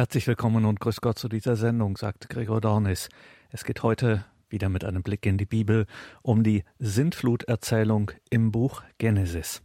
[0.00, 3.10] Herzlich willkommen und grüß Gott zu dieser Sendung, sagt Gregor Dornis.
[3.50, 5.84] Es geht heute wieder mit einem Blick in die Bibel
[6.22, 9.60] um die Sintfluterzählung im Buch Genesis.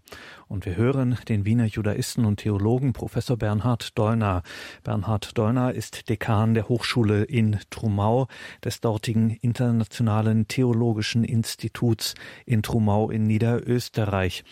[0.49, 4.43] Und wir hören den Wiener Judaisten und Theologen Professor Bernhard Dollner.
[4.83, 8.27] Bernhard Dollner ist Dekan der Hochschule in Trumau
[8.61, 12.13] des dortigen Internationalen Theologischen Instituts
[12.45, 14.43] in Trumau in Niederösterreich.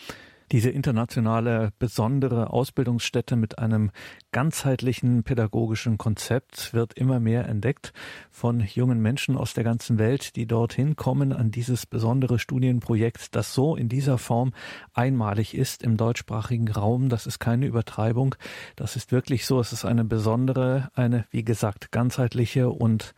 [0.52, 3.90] Diese internationale besondere Ausbildungsstätte mit einem
[4.30, 7.92] ganzheitlichen pädagogischen Konzept wird immer mehr entdeckt
[8.30, 13.54] von jungen Menschen aus der ganzen Welt, die dorthin kommen an dieses besondere Studienprojekt, das
[13.54, 14.52] so in dieser Form
[14.92, 17.08] einmalig ist im deutschsprachigen Raum.
[17.08, 18.34] Das ist keine Übertreibung.
[18.76, 19.60] Das ist wirklich so.
[19.60, 23.14] Es ist eine besondere, eine, wie gesagt, ganzheitliche und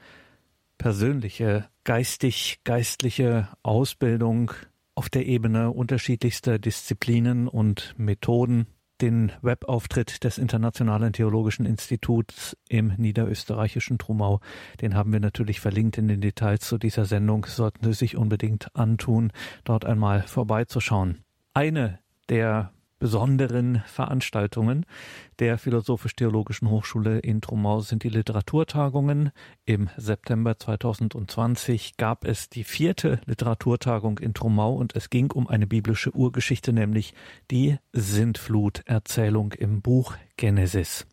[0.78, 4.52] persönliche, geistig, geistliche Ausbildung
[4.96, 8.66] auf der Ebene unterschiedlichster Disziplinen und Methoden.
[9.02, 14.40] Den Webauftritt des Internationalen Theologischen Instituts im niederösterreichischen Trumau,
[14.80, 18.74] den haben wir natürlich verlinkt in den Details zu dieser Sendung, sollten Sie sich unbedingt
[18.74, 19.32] antun,
[19.64, 21.18] dort einmal vorbeizuschauen.
[21.52, 21.98] Eine
[22.30, 24.86] der besonderen Veranstaltungen
[25.38, 29.32] der Philosophisch-Theologischen Hochschule in Trumau sind die Literaturtagungen.
[29.66, 35.66] Im September 2020 gab es die vierte Literaturtagung in Trumau und es ging um eine
[35.66, 37.12] biblische Urgeschichte, nämlich
[37.50, 41.06] die Sintfluterzählung im Buch Genesis.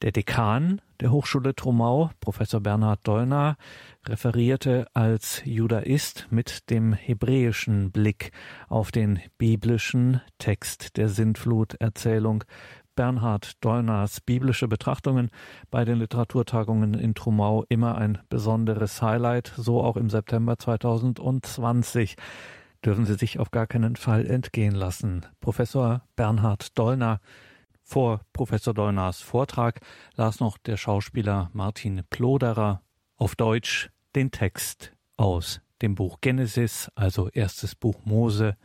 [0.00, 3.56] Der Dekan der Hochschule Trumau, Professor Bernhard Dollner,
[4.06, 8.30] referierte als Judaist mit dem hebräischen Blick
[8.68, 12.44] auf den biblischen Text der Sintfluterzählung.
[12.94, 15.30] Bernhard Dollners biblische Betrachtungen
[15.68, 22.14] bei den Literaturtagungen in Trumau immer ein besonderes Highlight, so auch im September 2020
[22.84, 25.26] dürfen Sie sich auf gar keinen Fall entgehen lassen.
[25.40, 27.20] Professor Bernhard Dollner
[27.88, 29.80] vor Professor Dollners Vortrag
[30.14, 32.82] las noch der Schauspieler Martin Ploderer
[33.16, 38.56] auf Deutsch den Text aus dem Buch Genesis, also erstes Buch Mose,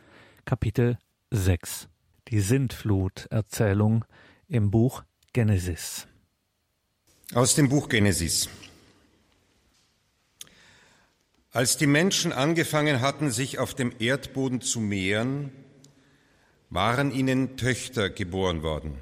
[0.43, 0.97] Kapitel
[1.31, 1.87] 6.
[2.27, 4.03] Die Sintfluterzählung
[4.49, 6.07] im Buch Genesis.
[7.33, 8.49] Aus dem Buch Genesis.
[11.51, 15.51] Als die Menschen angefangen hatten, sich auf dem Erdboden zu mehren,
[16.69, 18.97] waren ihnen Töchter geboren worden.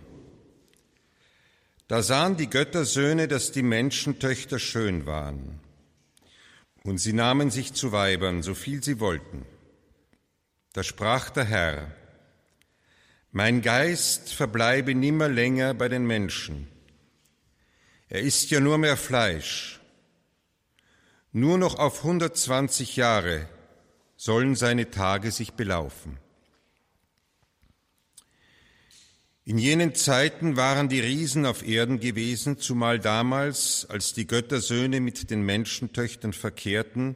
[1.91, 5.59] Da sahen die Göttersöhne, dass die Menschentöchter schön waren.
[6.85, 9.45] Und sie nahmen sich zu Weibern, so viel sie wollten.
[10.71, 11.91] Da sprach der Herr,
[13.33, 16.69] Mein Geist verbleibe nimmer länger bei den Menschen.
[18.07, 19.81] Er ist ja nur mehr Fleisch.
[21.33, 23.49] Nur noch auf 120 Jahre
[24.15, 26.20] sollen seine Tage sich belaufen.
[29.43, 35.31] In jenen Zeiten waren die Riesen auf Erden gewesen, zumal damals, als die Göttersöhne mit
[35.31, 37.15] den Menschentöchtern verkehrten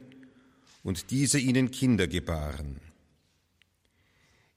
[0.82, 2.80] und diese ihnen Kinder gebaren.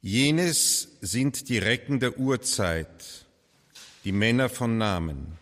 [0.02, 3.26] Jenes sind die Recken der Urzeit,
[4.04, 5.38] die Männer von Namen.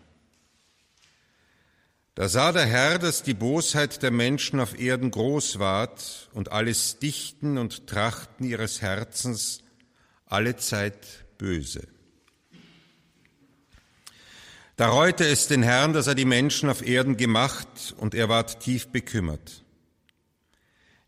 [2.15, 6.97] Da sah der Herr, dass die Bosheit der Menschen auf Erden groß ward und alles
[6.97, 9.61] Dichten und Trachten ihres Herzens
[10.25, 11.87] alle Zeit böse.
[14.77, 18.59] Da reute es den Herrn, dass er die Menschen auf Erden gemacht, und er ward
[18.59, 19.63] tief bekümmert.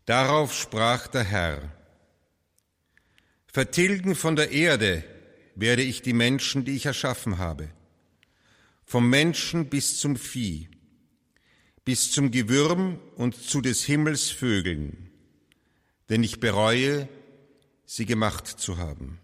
[0.06, 1.72] Darauf sprach der Herr,
[3.46, 5.04] Vertilgen von der Erde
[5.54, 7.68] werde ich die Menschen, die ich erschaffen habe,
[8.84, 10.68] vom Menschen bis zum Vieh,
[11.84, 15.10] bis zum Gewürm und zu des Himmels Vögeln,
[16.08, 17.08] denn ich bereue,
[17.86, 19.20] sie gemacht zu haben.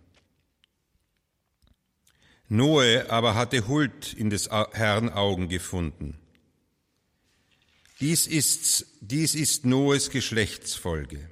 [2.49, 6.19] Noe aber hatte Huld in des Herrn Augen gefunden.
[8.01, 11.31] Dies ist, dies ist Noes Geschlechtsfolge.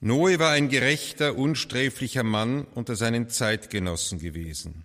[0.00, 4.84] Noe war ein gerechter, unsträflicher Mann unter seinen Zeitgenossen gewesen.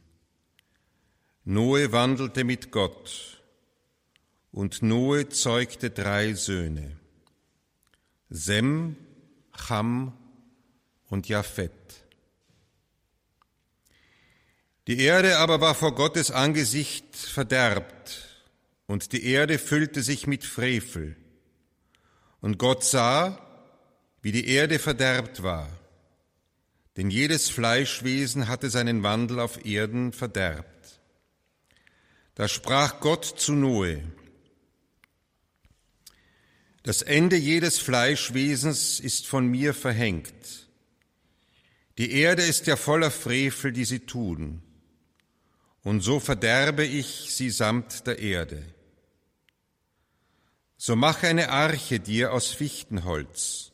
[1.44, 3.44] Noe wandelte mit Gott
[4.51, 6.98] und Noe zeugte drei Söhne,
[8.30, 8.95] Sem,
[9.56, 10.18] Cham
[11.10, 11.71] und Japhet.
[14.87, 18.21] Die Erde aber war vor Gottes Angesicht verderbt,
[18.85, 21.15] und die Erde füllte sich mit Frevel.
[22.39, 23.41] Und Gott sah,
[24.21, 25.67] wie die Erde verderbt war,
[26.97, 30.99] denn jedes Fleischwesen hatte seinen Wandel auf Erden verderbt.
[32.35, 34.03] Da sprach Gott zu Noe,
[36.83, 40.67] das Ende jedes Fleischwesens ist von mir verhängt.
[41.97, 44.61] Die Erde ist ja voller Frevel, die sie tun
[45.85, 48.63] und so verderbe ich sie samt der Erde.
[50.77, 53.71] So mache eine Arche dir aus Fichtenholz,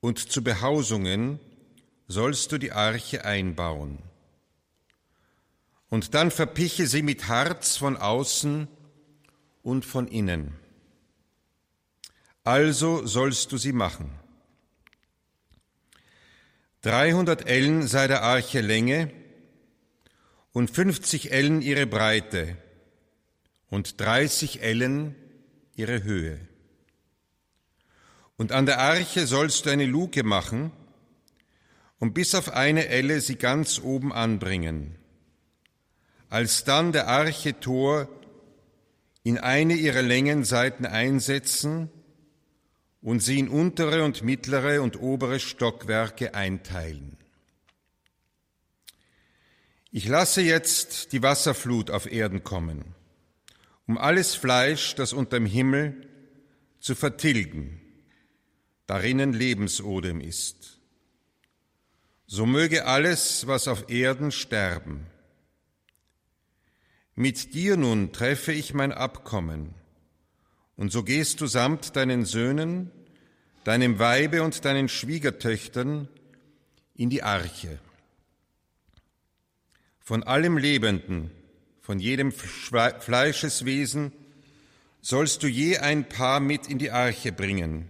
[0.00, 1.38] und zu Behausungen
[2.08, 4.00] sollst du die Arche einbauen.
[5.88, 8.66] Und dann verpiche sie mit Harz von außen
[9.62, 10.52] und von innen.
[12.42, 14.10] Also sollst du sie machen.
[16.82, 19.23] 300 Ellen sei der Arche Länge
[20.54, 22.56] und 50 Ellen ihre Breite
[23.70, 25.16] und 30 Ellen
[25.74, 26.38] ihre Höhe.
[28.36, 30.70] Und an der Arche sollst du eine Luke machen
[31.98, 34.94] und bis auf eine Elle sie ganz oben anbringen.
[36.28, 38.08] Als dann der Arche Tor
[39.24, 41.90] in eine ihrer Längenseiten einsetzen
[43.02, 47.16] und sie in untere und mittlere und obere Stockwerke einteilen.
[49.96, 52.96] Ich lasse jetzt die Wasserflut auf Erden kommen,
[53.86, 56.08] um alles Fleisch, das unterm Himmel,
[56.80, 57.80] zu vertilgen,
[58.88, 60.80] darinnen Lebensodem ist.
[62.26, 65.06] So möge alles, was auf Erden, sterben.
[67.14, 69.76] Mit dir nun treffe ich mein Abkommen,
[70.74, 72.90] und so gehst du samt deinen Söhnen,
[73.62, 76.08] deinem Weibe und deinen Schwiegertöchtern
[76.96, 77.78] in die Arche.
[80.06, 81.30] Von allem Lebenden,
[81.80, 84.12] von jedem Fleischeswesen
[85.00, 87.88] sollst du je ein Paar mit in die Arche bringen,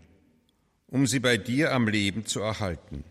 [0.86, 3.02] um sie bei dir am Leben zu erhalten.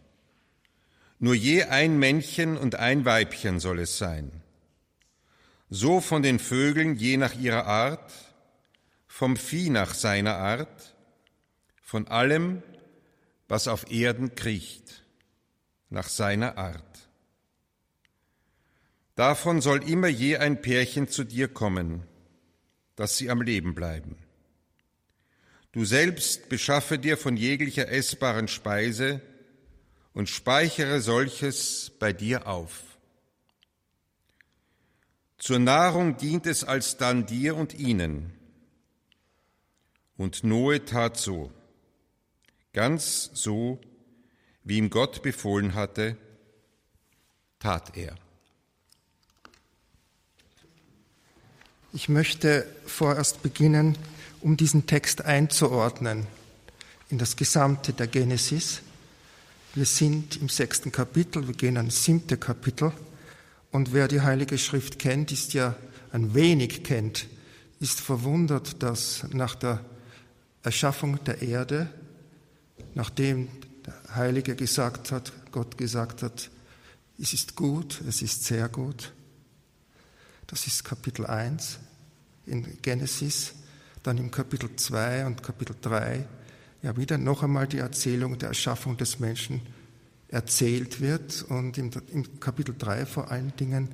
[1.19, 4.31] Nur je ein Männchen und ein Weibchen soll es sein.
[5.69, 8.13] So von den Vögeln je nach ihrer Art,
[9.07, 10.95] vom Vieh nach seiner Art,
[11.81, 12.63] von allem,
[13.49, 15.03] was auf Erden kriecht,
[15.89, 16.92] nach seiner Art.
[19.15, 22.03] Davon soll immer je ein Pärchen zu dir kommen,
[22.95, 24.17] dass sie am Leben bleiben.
[25.71, 29.21] Du selbst beschaffe dir von jeglicher essbaren Speise
[30.13, 32.83] und speichere solches bei dir auf.
[35.37, 38.31] Zur Nahrung dient es alsdann dir und ihnen,
[40.15, 41.51] und Noe tat so,
[42.71, 43.81] ganz so,
[44.63, 46.17] wie ihm Gott befohlen hatte,
[47.59, 48.15] tat er.
[51.95, 53.95] Ich möchte vorerst beginnen,
[54.41, 56.25] um diesen Text einzuordnen
[57.11, 58.81] in das Gesamte der Genesis.
[59.75, 62.91] Wir sind im sechsten Kapitel, wir gehen ans siebte Kapitel.
[63.71, 65.75] Und wer die Heilige Schrift kennt, ist ja
[66.11, 67.27] ein wenig kennt,
[67.79, 69.79] ist verwundert, dass nach der
[70.63, 71.91] Erschaffung der Erde,
[72.95, 73.49] nachdem
[73.85, 76.49] der Heilige gesagt hat, Gott gesagt hat,
[77.19, 79.13] es ist gut, es ist sehr gut.
[80.47, 81.79] Das ist Kapitel 1
[82.45, 83.53] in Genesis.
[84.03, 86.25] Dann im Kapitel 2 und Kapitel 3
[86.81, 89.61] ja wieder noch einmal die Erzählung der Erschaffung des Menschen
[90.27, 91.91] erzählt wird und im,
[92.39, 93.89] Kapitel 3 vor allen Dingen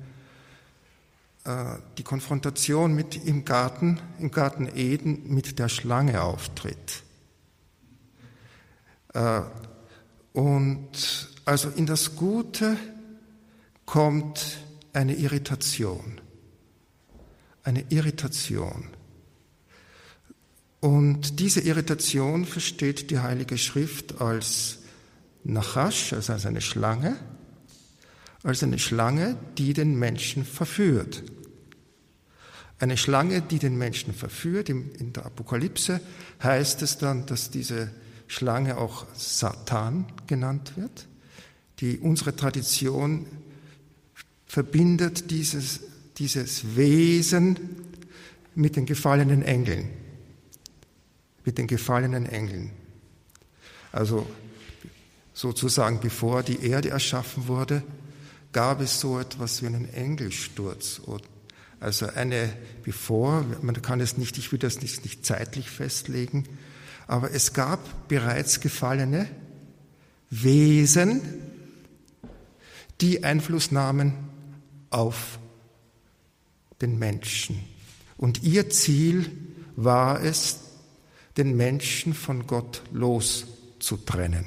[1.44, 7.04] äh, die Konfrontation mit im Garten, im Garten Eden mit der Schlange auftritt.
[9.14, 9.42] Äh,
[10.32, 12.76] und also in das Gute
[13.86, 14.58] kommt
[14.92, 16.19] eine Irritation.
[17.70, 18.82] Eine Irritation.
[20.80, 24.78] Und diese Irritation versteht die Heilige Schrift als
[25.44, 27.16] Nachash, also als eine Schlange,
[28.42, 31.22] als eine Schlange, die den Menschen verführt.
[32.80, 34.68] Eine Schlange, die den Menschen verführt.
[34.68, 36.00] In der Apokalypse
[36.42, 37.92] heißt es dann, dass diese
[38.26, 41.06] Schlange auch Satan genannt wird.
[41.78, 43.26] Die, unsere Tradition
[44.44, 45.82] verbindet dieses,
[46.20, 47.58] dieses Wesen
[48.54, 49.88] mit den gefallenen Engeln.
[51.44, 52.70] Mit den gefallenen Engeln.
[53.90, 54.26] Also
[55.32, 57.82] sozusagen bevor die Erde erschaffen wurde,
[58.52, 61.00] gab es so etwas wie einen Engelsturz.
[61.80, 62.52] Also eine,
[62.84, 66.44] bevor, man kann es nicht, ich will das nicht, nicht zeitlich festlegen,
[67.06, 69.26] aber es gab bereits gefallene
[70.28, 71.22] Wesen,
[73.00, 74.12] die Einfluss nahmen
[74.90, 75.38] auf
[76.80, 77.64] den Menschen.
[78.16, 79.30] Und ihr Ziel
[79.76, 80.58] war es,
[81.36, 84.46] den Menschen von Gott loszutrennen.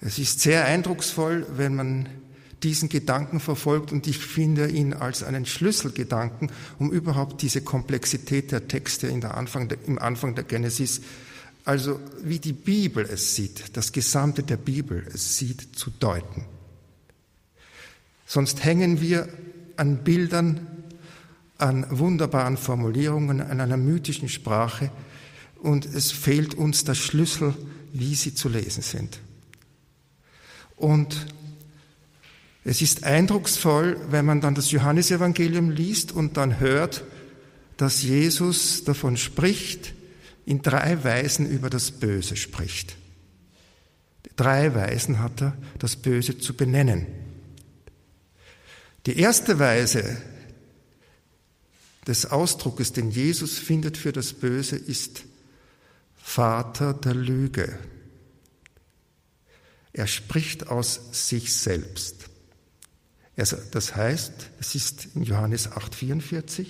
[0.00, 2.08] Es ist sehr eindrucksvoll, wenn man
[2.62, 8.68] diesen Gedanken verfolgt und ich finde ihn als einen Schlüsselgedanken, um überhaupt diese Komplexität der
[8.68, 11.00] Texte in der Anfang der, im Anfang der Genesis,
[11.64, 16.44] also wie die Bibel es sieht, das Gesamte der Bibel es sieht, zu deuten.
[18.26, 19.28] Sonst hängen wir
[19.76, 20.66] an Bildern,
[21.58, 24.90] an wunderbaren Formulierungen, an einer mythischen Sprache
[25.60, 27.54] und es fehlt uns der Schlüssel,
[27.92, 29.20] wie sie zu lesen sind.
[30.76, 31.26] Und
[32.64, 37.04] es ist eindrucksvoll, wenn man dann das Johannesevangelium liest und dann hört,
[37.76, 39.94] dass Jesus davon spricht,
[40.44, 42.96] in drei Weisen über das Böse spricht.
[44.36, 47.06] Drei Weisen hat er, das Böse zu benennen.
[49.06, 50.20] Die erste Weise
[52.06, 55.24] des Ausdruckes, den Jesus findet für das Böse, ist
[56.16, 57.78] Vater der Lüge.
[59.92, 62.28] Er spricht aus sich selbst.
[63.36, 66.66] Das heißt, es ist in Johannes 8,44,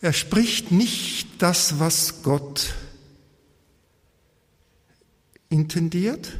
[0.00, 2.74] er spricht nicht das, was Gott
[5.48, 6.38] intendiert,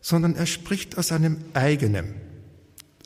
[0.00, 2.14] sondern er spricht aus einem eigenen,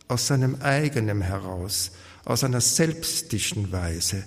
[0.09, 1.93] aus seinem eigenen heraus,
[2.25, 4.25] aus einer selbstischen Weise,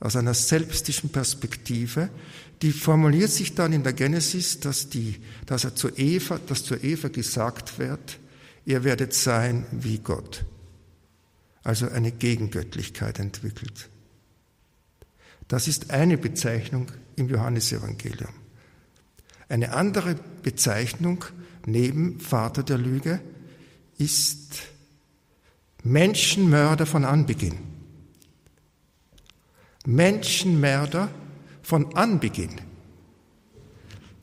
[0.00, 2.10] aus einer selbstischen Perspektive,
[2.62, 5.16] die formuliert sich dann in der Genesis, dass, die,
[5.46, 8.18] dass er zu Eva, dass zu Eva gesagt wird,
[8.66, 10.44] ihr werdet sein wie Gott.
[11.62, 13.88] Also eine Gegengöttlichkeit entwickelt.
[15.48, 18.32] Das ist eine Bezeichnung im Johannesevangelium.
[19.48, 21.24] Eine andere Bezeichnung
[21.66, 23.20] neben Vater der Lüge
[23.98, 24.62] ist
[25.82, 27.58] Menschenmörder von Anbeginn.
[29.86, 31.08] Menschenmörder
[31.62, 32.60] von Anbeginn.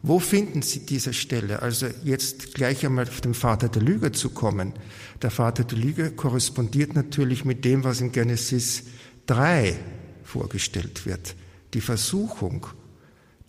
[0.03, 1.61] Wo finden Sie diese Stelle?
[1.61, 4.73] Also jetzt gleich einmal auf den Vater der Lüge zu kommen.
[5.21, 8.83] Der Vater der Lüge korrespondiert natürlich mit dem, was in Genesis
[9.25, 9.75] 3
[10.23, 11.35] vorgestellt wird.
[11.73, 12.67] Die Versuchung,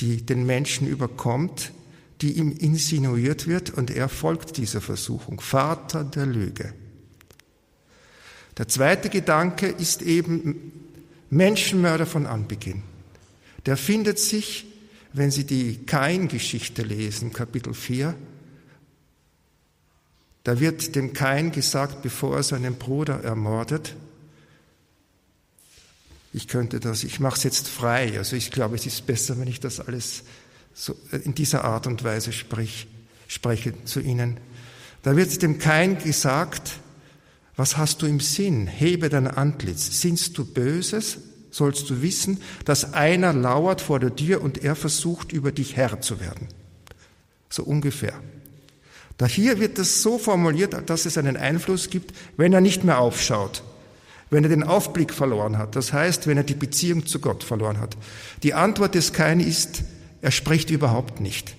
[0.00, 1.72] die den Menschen überkommt,
[2.22, 5.40] die ihm insinuiert wird und er folgt dieser Versuchung.
[5.40, 6.72] Vater der Lüge.
[8.58, 10.72] Der zweite Gedanke ist eben
[11.30, 12.82] Menschenmörder von Anbeginn.
[13.66, 14.66] Der findet sich,
[15.12, 18.14] wenn Sie die Kain-Geschichte lesen, Kapitel 4,
[20.44, 23.94] da wird dem Kain gesagt, bevor er seinen Bruder ermordet,
[26.32, 29.48] ich könnte das, ich mache es jetzt frei, also ich glaube, es ist besser, wenn
[29.48, 30.24] ich das alles
[30.74, 32.86] so in dieser Art und Weise sprich,
[33.26, 34.38] spreche zu Ihnen.
[35.02, 36.80] Da wird dem Kain gesagt,
[37.58, 38.68] was hast du im Sinn?
[38.68, 40.00] Hebe dein Antlitz.
[40.00, 41.18] Sinnst du Böses?
[41.50, 46.00] sollst du wissen, dass einer lauert vor der Tür und er versucht, über dich Herr
[46.00, 46.48] zu werden.
[47.48, 48.14] So ungefähr.
[49.16, 53.00] Da hier wird es so formuliert, dass es einen Einfluss gibt, wenn er nicht mehr
[53.00, 53.64] aufschaut,
[54.30, 57.80] wenn er den Aufblick verloren hat, das heißt, wenn er die Beziehung zu Gott verloren
[57.80, 57.96] hat.
[58.42, 59.82] Die Antwort des Kain ist,
[60.22, 61.56] er spricht überhaupt nicht.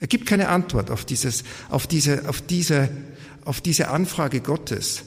[0.00, 2.88] Er gibt keine Antwort auf dieses, auf diese, auf diese,
[3.44, 5.02] auf diese Anfrage Gottes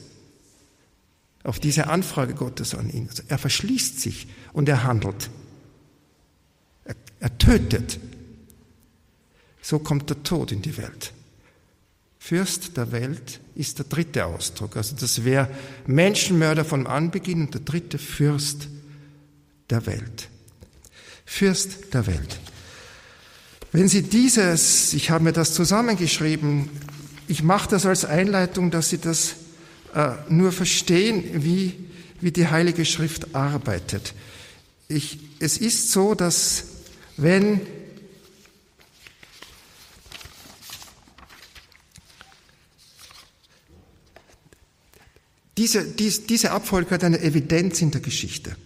[1.44, 3.08] auf diese Anfrage Gottes an ihn.
[3.08, 5.30] Also er verschließt sich und er handelt.
[6.84, 7.98] Er, er tötet.
[9.60, 11.12] So kommt der Tod in die Welt.
[12.18, 14.76] Fürst der Welt ist der dritte Ausdruck.
[14.76, 15.48] Also das wäre
[15.86, 18.68] Menschenmörder von Anbeginn und der dritte Fürst
[19.70, 20.28] der Welt.
[21.24, 22.38] Fürst der Welt.
[23.72, 26.68] Wenn Sie dieses, ich habe mir das zusammengeschrieben,
[27.26, 29.34] ich mache das als Einleitung, dass Sie das
[30.28, 31.74] nur verstehen, wie,
[32.20, 34.14] wie die Heilige Schrift arbeitet.
[34.88, 36.64] Ich, es ist so, dass
[37.16, 37.60] wenn
[45.56, 48.56] diese, dies, diese Abfolge hat eine Evidenz in der Geschichte.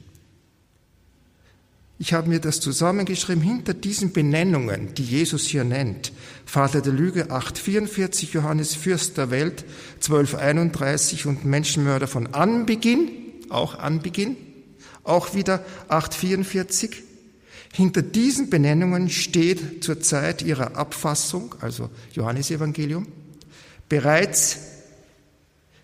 [1.98, 6.12] Ich habe mir das zusammengeschrieben hinter diesen Benennungen, die Jesus hier nennt.
[6.44, 13.08] Vater der Lüge 844, Johannes Fürst der Welt 1231 und Menschenmörder von Anbeginn,
[13.48, 14.36] auch Anbeginn,
[15.04, 17.02] auch wieder 844.
[17.72, 23.06] Hinter diesen Benennungen steht zur Zeit ihrer Abfassung, also Johannes Evangelium,
[23.88, 24.58] bereits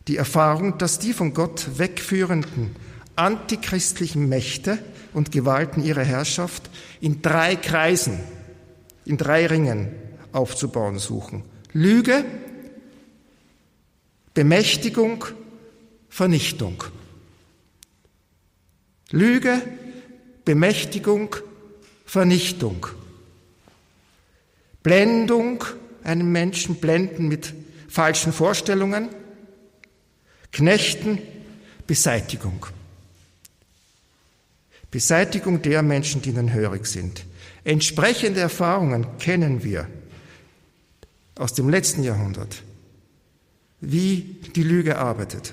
[0.08, 2.76] die Erfahrung, dass die von Gott wegführenden
[3.16, 4.78] antichristlichen Mächte
[5.12, 8.18] und Gewalten ihrer Herrschaft in drei Kreisen,
[9.04, 9.90] in drei Ringen
[10.32, 11.42] aufzubauen suchen.
[11.72, 12.24] Lüge,
[14.34, 15.24] Bemächtigung,
[16.08, 16.84] Vernichtung.
[19.10, 19.60] Lüge,
[20.44, 21.36] Bemächtigung,
[22.04, 22.86] Vernichtung.
[24.82, 25.64] Blendung,
[26.02, 27.54] einen Menschen blenden mit
[27.88, 29.10] falschen Vorstellungen.
[30.50, 31.18] Knechten,
[31.86, 32.66] Beseitigung.
[34.92, 37.24] Beseitigung der Menschen, die ihnen hörig sind.
[37.64, 39.88] Entsprechende Erfahrungen kennen wir
[41.34, 42.62] aus dem letzten Jahrhundert.
[43.82, 45.52] wie die Lüge arbeitet.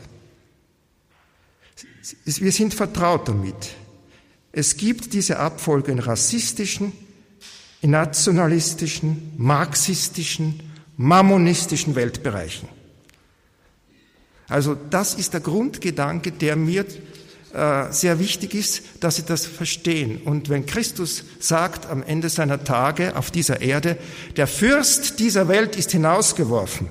[2.24, 3.75] Wir sind vertraut damit.
[4.51, 6.93] Es gibt diese Abfolge in rassistischen,
[7.81, 10.62] in nationalistischen, marxistischen,
[10.96, 12.69] mammonistischen Weltbereichen.
[14.48, 16.86] Also das ist der Grundgedanke, der mir
[17.51, 20.22] sehr wichtig ist, dass Sie das verstehen.
[20.24, 23.98] Und wenn Christus sagt am Ende seiner Tage auf dieser Erde,
[24.38, 26.89] der Fürst dieser Welt ist hinausgeworfen,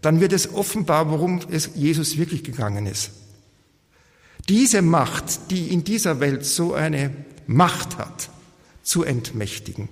[0.00, 3.10] dann wird es offenbar, worum es Jesus wirklich gegangen ist.
[4.48, 7.12] Diese Macht, die in dieser Welt so eine
[7.46, 8.30] Macht hat,
[8.82, 9.88] zu entmächtigen.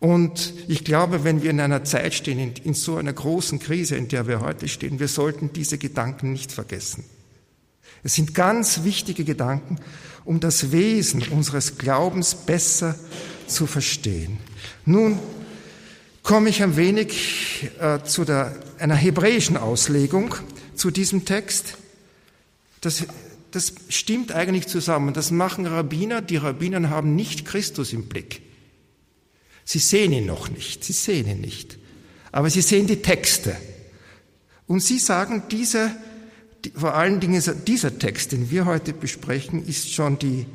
[0.00, 3.96] Und ich glaube, wenn wir in einer Zeit stehen, in, in, so einer großen Krise,
[3.96, 7.04] in der wir heute stehen, wir sollten diese Gedanken nicht vergessen.
[8.02, 9.78] Es sind ganz wichtige Gedanken,
[10.24, 12.94] um das Wesen unseres Glaubens besser
[13.46, 14.38] zu verstehen.
[14.84, 15.18] Nun
[16.22, 20.34] komme ich ein wenig äh, zu der, einer hebräischen Auslegung
[20.74, 21.78] zu diesem Text.
[22.80, 23.04] Das,
[23.50, 25.14] das stimmt eigentlich zusammen.
[25.14, 26.20] Das machen Rabbiner.
[26.20, 28.42] Die Rabbiner haben nicht Christus im Blick.
[29.64, 31.78] Sie sehen ihn noch nicht, sie sehen ihn nicht.
[32.32, 33.56] Aber sie sehen die Texte.
[34.66, 35.98] Und sie sagen, diese, die,
[36.74, 40.46] vor allen Dingen dieser Text, den wir heute besprechen, ist schon die,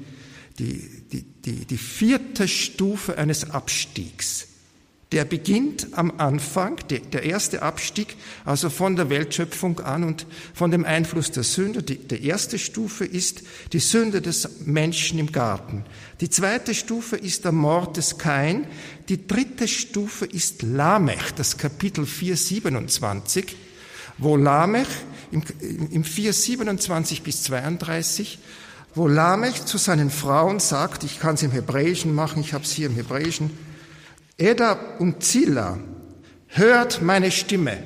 [0.59, 4.47] die, die, die, die vierte Stufe eines Abstiegs.
[5.13, 10.85] Der beginnt am Anfang, der erste Abstieg, also von der Weltschöpfung an und von dem
[10.85, 11.83] Einfluss der Sünde.
[11.83, 13.43] Die, die erste Stufe ist
[13.73, 15.85] die Sünde des Menschen im Garten.
[16.19, 18.65] Die zweite Stufe ist der Mord des Kain.
[19.07, 23.55] Die dritte Stufe ist Lamech, das Kapitel 4, 27,
[24.17, 24.87] wo Lamech
[25.33, 25.43] im,
[25.91, 28.39] im 4, 27 bis 32
[28.95, 32.71] wo Lamech zu seinen Frauen sagt, ich kann es im Hebräischen machen, ich habe es
[32.71, 33.49] hier im Hebräischen,
[34.37, 35.79] Eda und Zilla,
[36.47, 37.83] hört meine Stimme.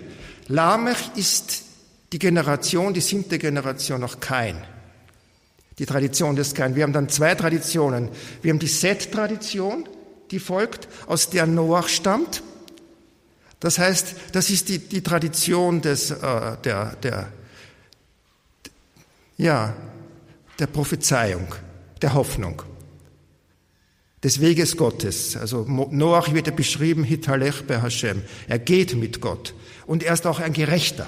[0.47, 1.63] Lamech ist
[2.11, 4.63] die Generation, die siebte Generation noch kein.
[5.79, 6.75] Die Tradition des Kain.
[6.75, 8.09] Wir haben dann zwei Traditionen.
[8.41, 9.87] Wir haben die Set-Tradition,
[10.31, 12.41] die folgt, aus der Noach stammt.
[13.59, 17.31] Das heißt, das ist die, die Tradition des, äh, der, der,
[19.37, 19.75] ja,
[20.59, 21.47] der Prophezeiung,
[22.01, 22.61] der Hoffnung
[24.23, 25.37] des Weges Gottes.
[25.37, 28.23] Also Noach wird ja beschrieben, Hitalech bei Hashem.
[28.47, 29.53] Er geht mit Gott.
[29.85, 31.07] Und er ist auch ein Gerechter.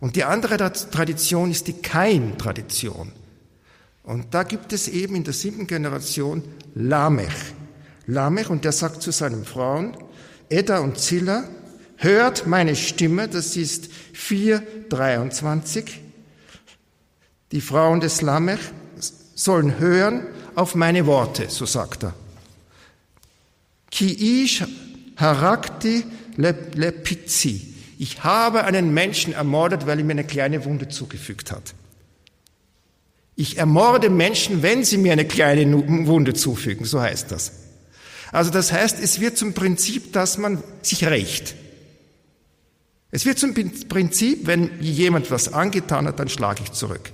[0.00, 3.12] Und die andere Tradition ist die Kain-Tradition.
[4.02, 6.42] Und da gibt es eben in der siebten Generation
[6.74, 7.54] Lamech.
[8.06, 9.96] Lamech, und der sagt zu seinen Frauen,
[10.48, 11.44] Edda und Zilla,
[11.96, 15.84] hört meine Stimme, das ist 4,23.
[17.52, 18.60] Die Frauen des Lamech
[19.34, 22.14] sollen hören auf meine Worte, so sagt er.
[23.90, 24.64] Ki ish
[25.16, 26.04] harakti
[26.36, 27.74] lepizzi.
[27.98, 31.74] Ich habe einen Menschen ermordet, weil er mir eine kleine Wunde zugefügt hat.
[33.36, 37.52] Ich ermorde Menschen, wenn sie mir eine kleine Wunde zufügen, so heißt das.
[38.36, 41.54] Also das heißt, es wird zum Prinzip, dass man sich rächt.
[43.10, 47.12] Es wird zum Prinzip, wenn jemand was angetan hat, dann schlage ich zurück.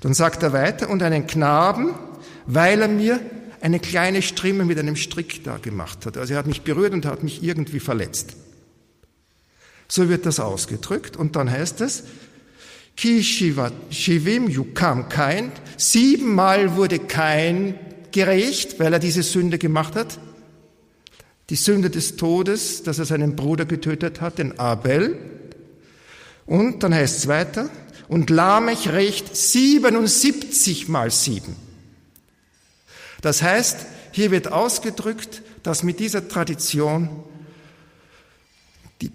[0.00, 1.94] Dann sagt er weiter, und einen Knaben,
[2.44, 3.20] weil er mir
[3.60, 6.16] eine kleine Strimme mit einem Strick da gemacht hat.
[6.16, 8.34] Also er hat mich berührt und hat mich irgendwie verletzt.
[9.86, 12.02] So wird das ausgedrückt und dann heißt es,
[12.96, 17.78] Ki Shivim Yukam Kain, siebenmal wurde Kain
[18.12, 20.18] gerecht, weil er diese Sünde gemacht hat.
[21.50, 25.18] Die Sünde des Todes, dass er seinen Bruder getötet hat, den Abel.
[26.46, 27.70] Und dann heißt es weiter,
[28.08, 31.56] und Lamech rächt 77 mal sieben.
[33.20, 37.10] Das heißt, hier wird ausgedrückt, dass mit dieser Tradition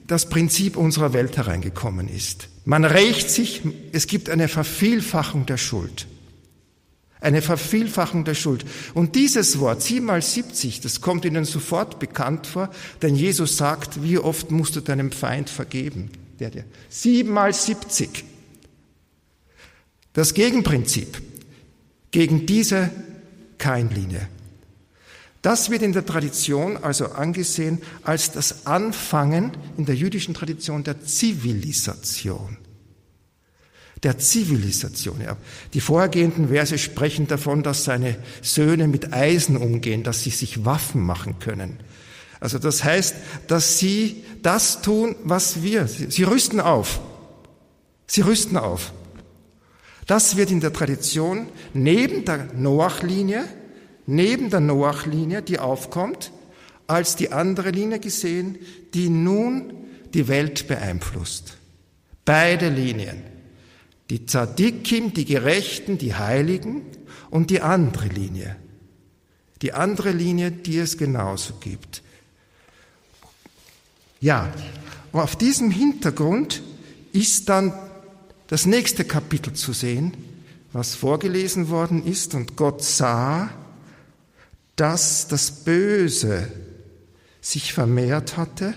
[0.07, 2.47] das Prinzip unserer Welt hereingekommen ist.
[2.65, 6.07] Man rächt sich, es gibt eine Vervielfachung der Schuld.
[7.23, 8.65] Eine Vervielfachung der Schuld.
[8.93, 12.69] Und dieses Wort, sieben mal siebzig, das kommt Ihnen sofort bekannt vor,
[13.01, 16.11] denn Jesus sagt, wie oft musst du deinem Feind vergeben?
[16.39, 16.65] Der, der.
[16.89, 18.25] Sieben mal siebzig.
[20.11, 21.21] Das Gegenprinzip
[22.11, 22.91] gegen diese
[23.57, 24.27] Keinlinie.
[25.41, 31.01] Das wird in der Tradition also angesehen als das Anfangen in der jüdischen Tradition der
[31.05, 32.57] Zivilisation.
[34.03, 35.21] Der Zivilisation.
[35.21, 35.37] Ja.
[35.73, 41.01] Die vorhergehenden Verse sprechen davon, dass seine Söhne mit Eisen umgehen, dass sie sich Waffen
[41.01, 41.77] machen können.
[42.41, 43.15] Also das heißt,
[43.47, 45.87] dass sie das tun, was wir.
[45.87, 46.99] Sie rüsten auf.
[48.05, 48.91] Sie rüsten auf.
[50.07, 53.45] Das wird in der Tradition neben der Noach-Linie,
[54.05, 56.31] neben der Noach-Linie, die aufkommt,
[56.87, 58.57] als die andere Linie gesehen,
[58.93, 59.73] die nun
[60.13, 61.57] die Welt beeinflusst.
[62.25, 63.32] Beide Linien.
[64.13, 66.83] Die Tzadikim, die Gerechten, die Heiligen
[67.31, 68.55] und die andere Linie.
[69.63, 72.03] Die andere Linie, die es genauso gibt.
[74.21, 74.53] Ja,
[75.13, 76.61] auf diesem Hintergrund
[77.11, 77.73] ist dann
[78.45, 80.13] das nächste Kapitel zu sehen,
[80.73, 82.35] was vorgelesen worden ist.
[82.35, 83.49] Und Gott sah,
[84.75, 86.51] dass das Böse
[87.41, 88.75] sich vermehrt hatte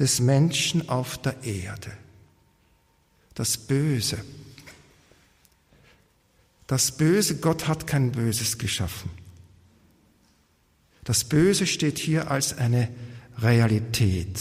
[0.00, 1.92] des Menschen auf der Erde.
[3.34, 4.18] Das Böse.
[6.66, 9.10] Das Böse, Gott hat kein Böses geschaffen.
[11.04, 12.88] Das Böse steht hier als eine
[13.38, 14.38] Realität.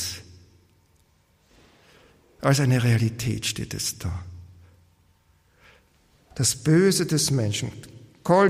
[2.42, 4.24] Als eine Realität steht es da.
[6.36, 7.72] Das Böse des Menschen.
[8.24, 8.50] Kol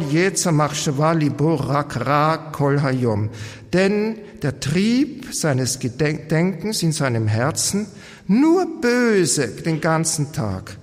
[2.51, 3.29] kol hayom.
[3.71, 7.87] Denn der Trieb seines Gedenkens in seinem Herzen
[8.29, 10.77] nur böse den ganzen Tag.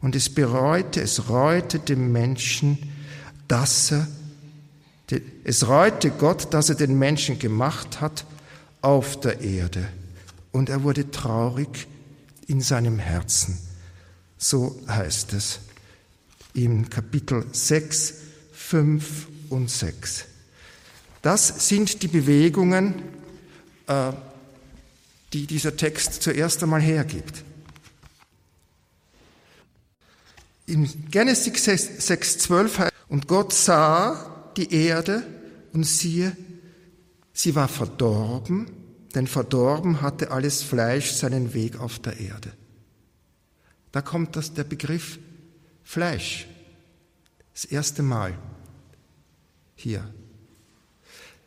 [0.00, 2.78] Und es bereute, es reute dem Menschen,
[3.48, 4.06] dass er,
[5.44, 8.24] es reute Gott, dass er den Menschen gemacht hat
[8.80, 9.88] auf der Erde.
[10.52, 11.86] Und er wurde traurig
[12.46, 13.58] in seinem Herzen.
[14.36, 15.60] So heißt es
[16.54, 18.14] im Kapitel 6,
[18.52, 20.24] 5 und 6.
[21.22, 23.02] Das sind die Bewegungen,
[23.86, 24.12] äh,
[25.32, 27.44] die dieser Text zuerst einmal hergibt.
[30.66, 35.26] In Genesis 6, 12 heißt, und Gott sah die Erde
[35.72, 36.36] und siehe,
[37.32, 38.70] sie war verdorben,
[39.14, 42.52] denn verdorben hatte alles Fleisch seinen Weg auf der Erde.
[43.92, 45.18] Da kommt das, der Begriff
[45.82, 46.46] Fleisch.
[47.52, 48.38] Das erste Mal
[49.74, 50.08] hier.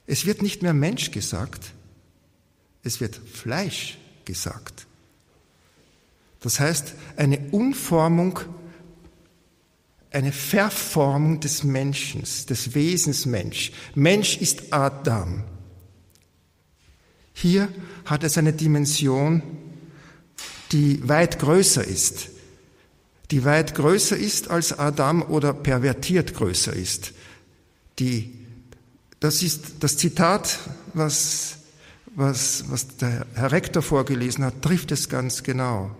[0.05, 1.71] Es wird nicht mehr Mensch gesagt,
[2.83, 4.85] es wird Fleisch gesagt.
[6.41, 8.39] Das heißt, eine Umformung,
[10.11, 13.71] eine Verformung des Menschen, des Wesens Mensch.
[13.95, 15.45] Mensch ist Adam.
[17.33, 17.69] Hier
[18.05, 19.41] hat es eine Dimension,
[20.71, 22.29] die weit größer ist,
[23.31, 27.13] die weit größer ist als Adam oder pervertiert größer ist.
[27.99, 28.45] Die,
[29.19, 30.59] das ist das Zitat,
[30.93, 31.57] was,
[32.15, 35.95] was, was der Herr Rektor vorgelesen hat, trifft es ganz genau.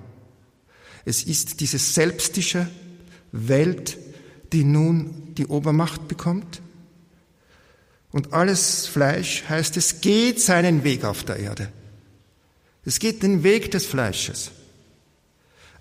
[1.05, 2.67] Es ist diese selbstische
[3.31, 3.97] Welt,
[4.51, 6.61] die nun die Obermacht bekommt
[8.11, 11.71] und alles Fleisch, heißt es, geht seinen Weg auf der Erde.
[12.85, 14.51] Es geht den Weg des Fleisches.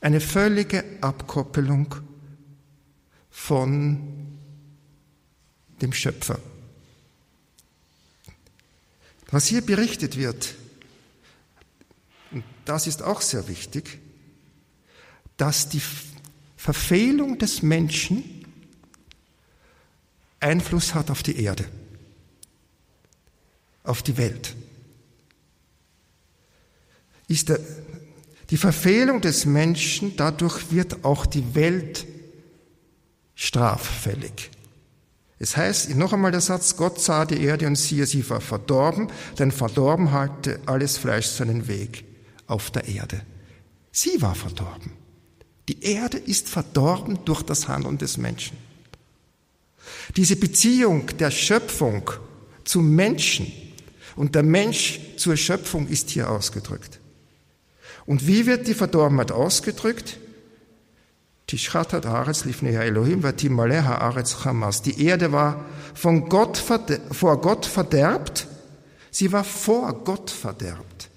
[0.00, 1.94] Eine völlige Abkoppelung
[3.30, 4.00] von
[5.80, 6.38] dem Schöpfer.
[9.32, 10.54] Was hier berichtet wird,
[12.30, 13.98] und das ist auch sehr wichtig,
[15.36, 15.82] dass die
[16.56, 18.44] Verfehlung des Menschen
[20.38, 21.64] Einfluss hat auf die Erde
[23.84, 24.54] auf die Welt.
[27.28, 27.60] Ist der,
[28.50, 32.06] die Verfehlung des Menschen, dadurch wird auch die Welt
[33.34, 34.50] straffällig.
[35.42, 39.08] Es heißt, noch einmal der Satz, Gott sah die Erde und siehe, sie war verdorben,
[39.40, 42.04] denn verdorben hatte alles Fleisch seinen Weg
[42.46, 43.22] auf der Erde.
[43.90, 44.92] Sie war verdorben.
[45.68, 48.56] Die Erde ist verdorben durch das Handeln des Menschen.
[50.16, 52.08] Diese Beziehung der Schöpfung
[52.62, 53.52] zum Menschen
[54.14, 57.00] und der Mensch zur Schöpfung ist hier ausgedrückt.
[58.06, 60.18] Und wie wird die Verdorbenheit ausgedrückt?
[64.82, 66.56] Die Erde war von Gott,
[67.10, 68.46] vor Gott verderbt.
[69.10, 71.10] Sie war vor Gott verderbt.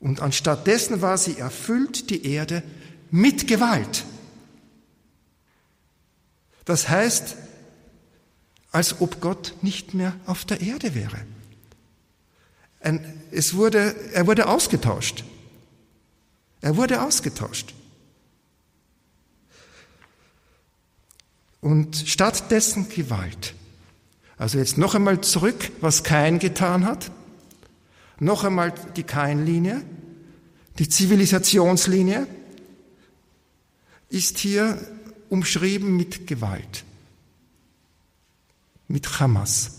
[0.00, 2.62] Und anstattdessen war sie erfüllt, die Erde,
[3.10, 4.04] mit Gewalt.
[6.64, 7.36] Das heißt,
[8.72, 11.18] als ob Gott nicht mehr auf der Erde wäre.
[13.30, 15.24] Es wurde, er wurde ausgetauscht.
[16.60, 17.74] Er wurde ausgetauscht.
[21.66, 23.56] Und stattdessen Gewalt.
[24.38, 27.10] Also jetzt noch einmal zurück, was Kain getan hat.
[28.20, 29.82] Noch einmal die Kain-Linie,
[30.78, 32.28] die Zivilisationslinie
[34.10, 34.78] ist hier
[35.28, 36.84] umschrieben mit Gewalt
[38.86, 39.72] mit Hamas.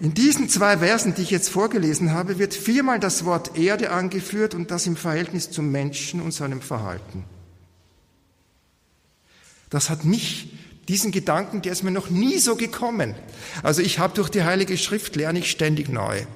[0.00, 4.54] In diesen zwei Versen, die ich jetzt vorgelesen habe, wird viermal das Wort Erde angeführt
[4.54, 7.26] und das im Verhältnis zum Menschen und seinem Verhalten.
[9.74, 10.48] Das hat nicht
[10.88, 13.14] Diesen Gedanken, der ist mir noch nie so gekommen.
[13.62, 16.26] Also ich habe durch die Heilige Schrift lerne ich ständig neu.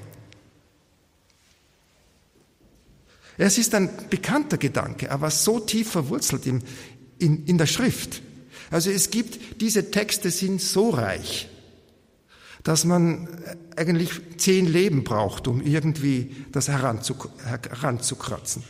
[3.36, 6.64] Es ist ein bekannter Gedanke, aber so tief verwurzelt in,
[7.18, 8.22] in, in der Schrift.
[8.70, 11.48] Also es gibt, diese Texte sind so reich,
[12.64, 13.28] dass man
[13.76, 18.64] eigentlich zehn Leben braucht, um irgendwie das heranzukratzen.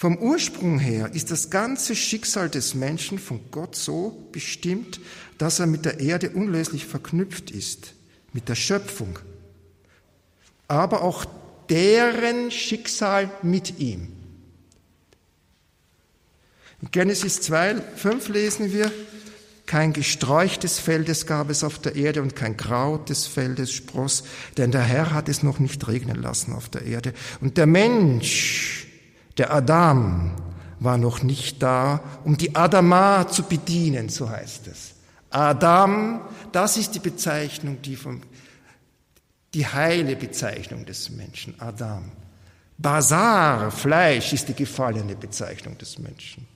[0.00, 4.98] Vom Ursprung her ist das ganze Schicksal des Menschen von Gott so bestimmt,
[5.36, 7.92] dass er mit der Erde unlöslich verknüpft ist,
[8.32, 9.18] mit der Schöpfung,
[10.68, 11.26] aber auch
[11.68, 14.08] deren Schicksal mit ihm.
[16.80, 18.90] In Genesis 2, 5 lesen wir,
[19.66, 24.24] kein Gesträuch des Feldes gab es auf der Erde und kein Kraut des Feldes spross,
[24.56, 27.12] denn der Herr hat es noch nicht regnen lassen auf der Erde.
[27.42, 28.86] Und der Mensch
[29.40, 30.32] der Adam
[30.80, 34.92] war noch nicht da, um die Adama zu bedienen, so heißt es.
[35.30, 36.20] Adam,
[36.52, 38.20] das ist die Bezeichnung, die vom,
[39.54, 42.12] die heile Bezeichnung des Menschen, Adam.
[42.76, 46.46] Basar, Fleisch, ist die gefallene Bezeichnung des Menschen.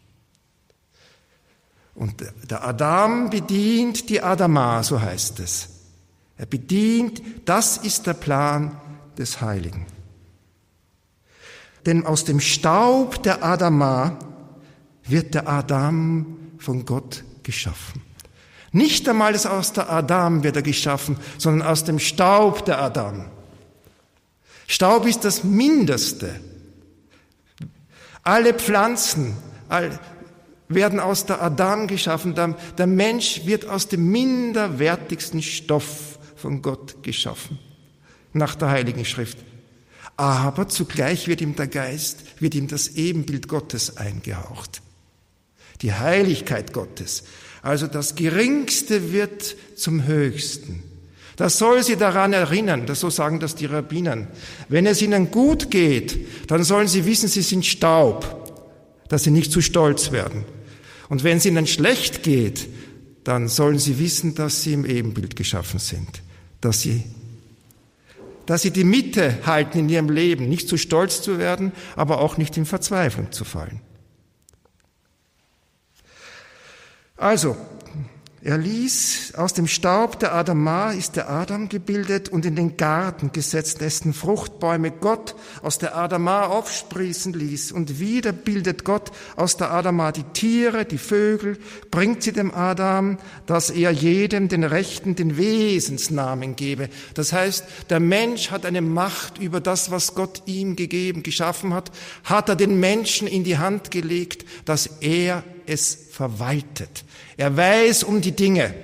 [1.94, 5.70] Und der Adam bedient die Adama, so heißt es.
[6.36, 8.78] Er bedient, das ist der Plan
[9.16, 9.86] des Heiligen.
[11.86, 14.18] Denn aus dem Staub der Adama
[15.06, 18.02] wird der Adam von Gott geschaffen.
[18.72, 23.26] Nicht einmal aus der Adam wird er geschaffen, sondern aus dem Staub der Adam.
[24.66, 26.40] Staub ist das Mindeste.
[28.22, 29.36] Alle Pflanzen
[30.68, 32.34] werden aus der Adam geschaffen.
[32.34, 37.58] Der Mensch wird aus dem minderwertigsten Stoff von Gott geschaffen.
[38.32, 39.38] Nach der Heiligen Schrift.
[40.16, 44.80] Aber zugleich wird ihm der Geist, wird ihm das Ebenbild Gottes eingehaucht.
[45.82, 47.24] Die Heiligkeit Gottes.
[47.62, 50.82] Also das Geringste wird zum Höchsten.
[51.36, 54.28] Das soll sie daran erinnern, das so sagen das die Rabbinern.
[54.68, 58.54] Wenn es ihnen gut geht, dann sollen sie wissen, sie sind Staub,
[59.08, 60.44] dass sie nicht zu stolz werden.
[61.08, 62.68] Und wenn es ihnen schlecht geht,
[63.24, 66.22] dann sollen sie wissen, dass sie im Ebenbild geschaffen sind,
[66.60, 67.02] dass sie
[68.46, 72.36] dass sie die Mitte halten in ihrem Leben, nicht zu stolz zu werden, aber auch
[72.36, 73.80] nicht in Verzweiflung zu fallen.
[77.16, 77.56] Also,
[78.44, 83.32] er ließ aus dem Staub der Adama ist der Adam gebildet und in den Garten
[83.32, 87.72] gesetzt, dessen Fruchtbäume Gott aus der Adama aufsprießen ließ.
[87.72, 91.58] Und wieder bildet Gott aus der Adama die Tiere, die Vögel,
[91.90, 96.90] bringt sie dem Adam, dass er jedem den Rechten, den Wesensnamen gebe.
[97.14, 101.90] Das heißt, der Mensch hat eine Macht über das, was Gott ihm gegeben, geschaffen hat,
[102.24, 107.04] hat er den Menschen in die Hand gelegt, dass er es verwaltet.
[107.36, 108.74] Er weiß um die Dinge.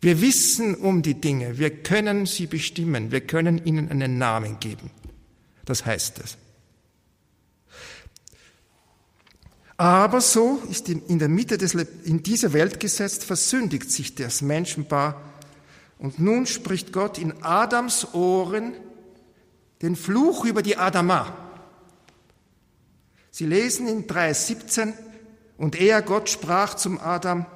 [0.00, 1.58] Wir wissen um die Dinge.
[1.58, 3.10] Wir können sie bestimmen.
[3.10, 4.90] Wir können ihnen einen Namen geben.
[5.64, 6.36] Das heißt es.
[9.78, 15.20] Aber so ist in der Mitte des, in dieser Welt gesetzt, versündigt sich das Menschenpaar.
[15.98, 18.74] Und nun spricht Gott in Adams Ohren
[19.82, 21.36] den Fluch über die Adama.
[23.30, 24.94] Sie lesen in 3,17,
[25.58, 27.46] und er, Gott, sprach zum Adam,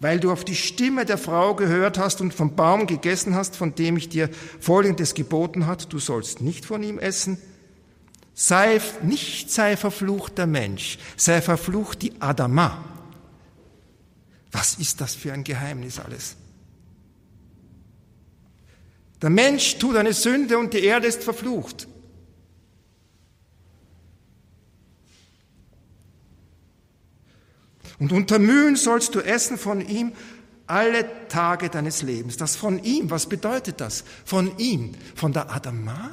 [0.00, 3.74] weil du auf die Stimme der Frau gehört hast und vom Baum gegessen hast, von
[3.74, 7.38] dem ich dir Folgendes geboten hat, du sollst nicht von ihm essen,
[8.34, 12.84] sei, nicht sei verflucht der Mensch, sei verflucht die Adama.
[14.52, 16.36] Was ist das für ein Geheimnis alles?
[19.22, 21.86] Der Mensch tut eine Sünde und die Erde ist verflucht.
[28.00, 30.12] Und unter Mühen sollst du essen von ihm
[30.66, 32.36] alle Tage deines Lebens.
[32.36, 34.04] Das von ihm, was bedeutet das?
[34.24, 36.10] Von ihm, von der Adama?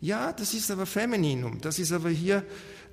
[0.00, 1.60] Ja, das ist aber Femininum.
[1.60, 2.44] Das ist aber hier,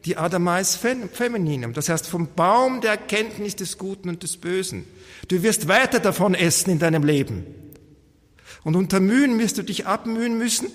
[0.05, 1.73] die Adama ist Femininum.
[1.73, 4.85] Das heißt, vom Baum der Erkenntnis des Guten und des Bösen.
[5.27, 7.45] Du wirst weiter davon essen in deinem Leben.
[8.63, 10.67] Und unter Mühen wirst du dich abmühen müssen,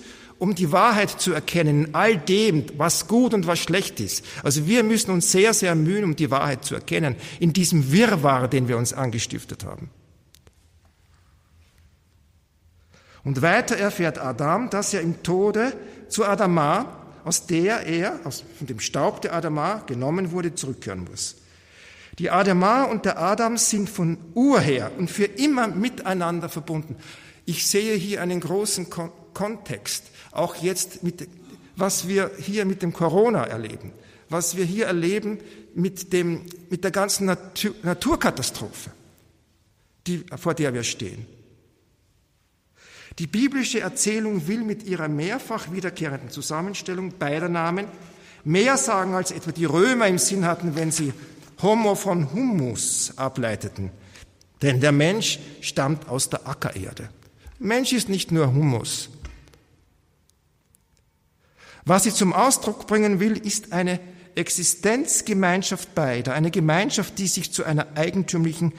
[0.43, 4.25] um die Wahrheit zu erkennen in all dem, was gut und was schlecht ist.
[4.43, 8.49] Also wir müssen uns sehr, sehr mühen, um die Wahrheit zu erkennen, in diesem Wirrwarr,
[8.49, 9.89] den wir uns angestiftet haben.
[13.23, 15.71] Und weiter erfährt Adam, dass er im Tode
[16.09, 21.37] zu Adama, aus der er, aus, dem Staub der Adama genommen wurde, zurückkehren muss.
[22.19, 26.97] Die Adama und der Adam sind von urher und für immer miteinander verbunden.
[27.45, 28.87] Ich sehe hier einen großen
[29.33, 30.12] Kontext.
[30.33, 31.27] Auch jetzt mit,
[31.75, 33.91] was wir hier mit dem Corona erleben,
[34.29, 35.39] was wir hier erleben
[35.75, 38.91] mit, dem, mit der ganzen Natur, Naturkatastrophe,
[40.07, 41.25] die, vor der wir stehen.
[43.19, 47.87] Die biblische Erzählung will mit ihrer mehrfach wiederkehrenden Zusammenstellung beider Namen
[48.43, 51.13] mehr sagen, als etwa die Römer im Sinn hatten, wenn sie
[51.61, 53.91] Homo von Humus ableiteten.
[54.61, 57.09] Denn der Mensch stammt aus der Ackererde.
[57.59, 59.09] Mensch ist nicht nur Humus.
[61.85, 63.99] Was sie zum Ausdruck bringen will, ist eine
[64.35, 68.73] Existenzgemeinschaft beider, eine Gemeinschaft, die sich zu einer eigentümlichen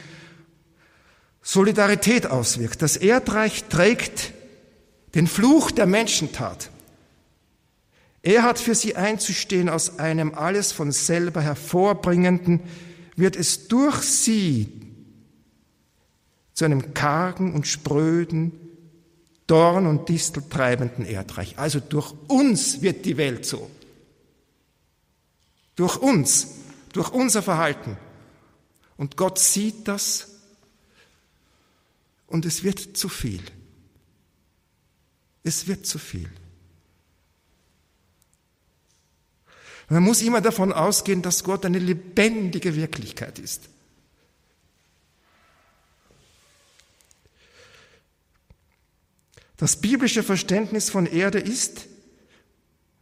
[1.43, 2.83] Solidarität auswirkt.
[2.83, 4.33] Das Erdreich trägt
[5.15, 6.71] den Fluch der Menschentat.
[8.23, 12.61] Er hat für sie einzustehen aus einem alles von selber hervorbringenden,
[13.17, 14.73] wird es durch sie
[16.55, 18.64] zu einem kargen und spröden,
[19.47, 21.59] Dorn und Distel treibenden Erdreich.
[21.59, 23.71] Also durch uns wird die Welt so.
[25.77, 26.49] Durch uns,
[26.93, 27.97] durch unser Verhalten.
[28.97, 30.29] Und Gott sieht das
[32.27, 33.43] und es wird zu viel.
[35.43, 36.31] Es wird zu viel.
[39.89, 43.69] Man muss immer davon ausgehen, dass Gott eine lebendige Wirklichkeit ist.
[49.57, 51.87] Das biblische Verständnis von Erde ist,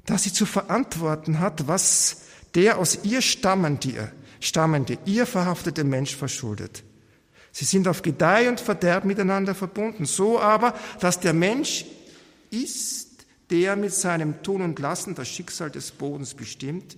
[0.05, 2.23] dass sie zu verantworten hat, was
[2.55, 6.83] der aus ihr stammende, stammende, ihr verhaftete Mensch verschuldet.
[7.53, 11.85] Sie sind auf Gedeih und Verderb miteinander verbunden, so aber, dass der Mensch
[12.51, 13.09] ist,
[13.51, 16.97] der mit seinem Tun und Lassen das Schicksal des Bodens bestimmt,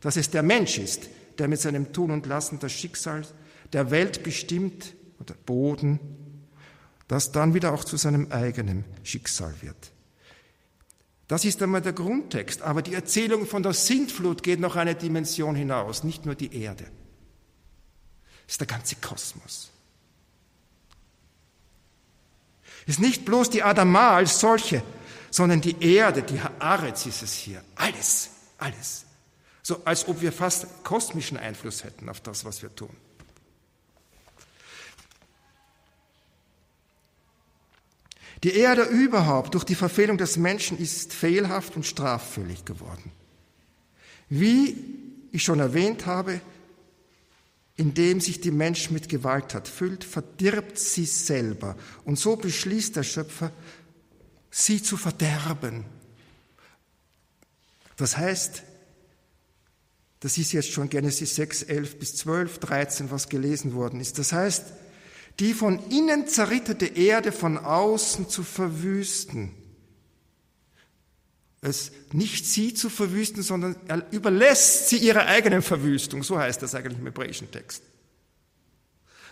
[0.00, 3.22] dass es der Mensch ist, der mit seinem Tun und Lassen das Schicksal
[3.72, 6.00] der Welt bestimmt oder Boden
[7.08, 9.92] das dann wieder auch zu seinem eigenen Schicksal wird.
[11.28, 15.54] Das ist einmal der Grundtext, aber die Erzählung von der Sintflut geht noch eine Dimension
[15.54, 16.84] hinaus, nicht nur die Erde.
[18.46, 19.70] Es ist der ganze Kosmos.
[22.86, 24.82] Es ist nicht bloß die Adama als solche,
[25.30, 27.64] sondern die Erde, die Haaretz ist es hier.
[27.76, 29.06] Alles, alles.
[29.62, 32.94] So als ob wir fast kosmischen Einfluss hätten auf das, was wir tun.
[38.44, 43.10] Die Erde überhaupt durch die Verfehlung des Menschen ist fehlhaft und straffällig geworden.
[44.28, 44.76] Wie
[45.32, 46.42] ich schon erwähnt habe,
[47.76, 51.74] indem sich die Mensch mit Gewalt hat füllt, verdirbt sie selber.
[52.04, 53.50] Und so beschließt der Schöpfer,
[54.50, 55.86] sie zu verderben.
[57.96, 58.62] Das heißt,
[60.20, 64.18] das ist jetzt schon Genesis 6, 11 bis 12, 13, was gelesen worden ist.
[64.18, 64.64] Das heißt,
[65.40, 69.52] die von innen zerrittete Erde von außen zu verwüsten.
[71.60, 76.22] Es nicht sie zu verwüsten, sondern er überlässt sie ihrer eigenen Verwüstung.
[76.22, 77.82] So heißt das eigentlich im hebräischen Text.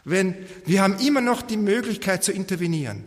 [0.04, 0.34] Wenn,
[0.64, 3.04] wir haben immer noch die Möglichkeit zu intervenieren,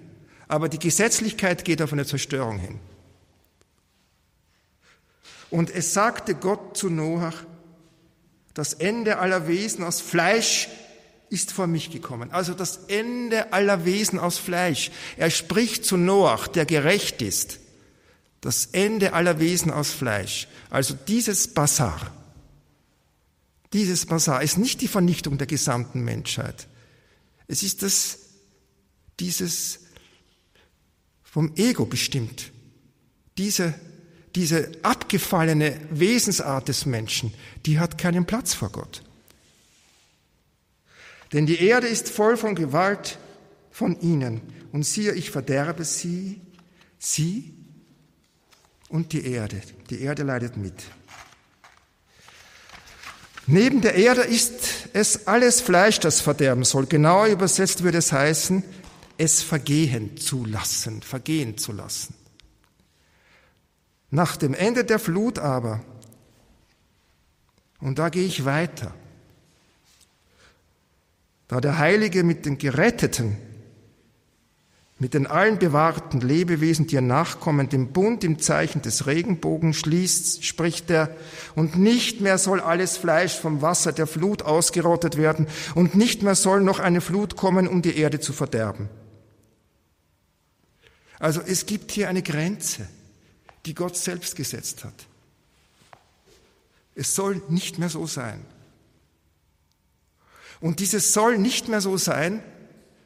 [0.47, 2.79] aber die Gesetzlichkeit geht auf eine Zerstörung hin.
[5.49, 7.43] Und es sagte Gott zu Noach,
[8.53, 10.69] das Ende aller Wesen aus Fleisch
[11.35, 12.31] ist vor mich gekommen.
[12.31, 14.89] Also das Ende aller Wesen aus Fleisch.
[15.17, 17.59] Er spricht zu Noach, der gerecht ist.
[18.39, 20.47] Das Ende aller Wesen aus Fleisch.
[20.69, 21.99] Also dieses Basar.
[23.73, 26.67] Dieses Basar ist nicht die Vernichtung der gesamten Menschheit.
[27.47, 28.19] Es ist das,
[29.19, 29.79] dieses
[31.23, 32.53] vom Ego bestimmt.
[33.37, 33.73] Diese,
[34.35, 37.33] diese abgefallene Wesensart des Menschen,
[37.65, 39.03] die hat keinen Platz vor Gott.
[41.33, 43.17] Denn die Erde ist voll von Gewalt
[43.71, 44.41] von ihnen.
[44.71, 46.41] Und siehe, ich verderbe sie,
[46.97, 47.53] sie
[48.89, 49.61] und die Erde.
[49.89, 50.83] Die Erde leidet mit.
[53.47, 56.87] Neben der Erde ist es alles Fleisch, das verderben soll.
[56.87, 58.63] Genauer übersetzt würde es heißen,
[59.17, 62.15] es vergehen zu lassen, vergehen zu lassen.
[64.09, 65.83] Nach dem Ende der Flut aber,
[67.79, 68.93] und da gehe ich weiter,
[71.47, 73.37] da der Heilige mit den Geretteten,
[74.97, 80.45] mit den allen bewahrten Lebewesen, die ihr nachkommen, den Bund im Zeichen des Regenbogens schließt,
[80.45, 81.15] spricht er,
[81.53, 86.35] und nicht mehr soll alles Fleisch vom Wasser der Flut ausgerottet werden, und nicht mehr
[86.35, 88.87] soll noch eine Flut kommen, um die Erde zu verderben.
[91.19, 92.87] Also es gibt hier eine Grenze,
[93.65, 95.07] die Gott selbst gesetzt hat.
[96.93, 98.45] Es soll nicht mehr so sein.
[100.59, 102.43] Und dieses soll nicht mehr so sein.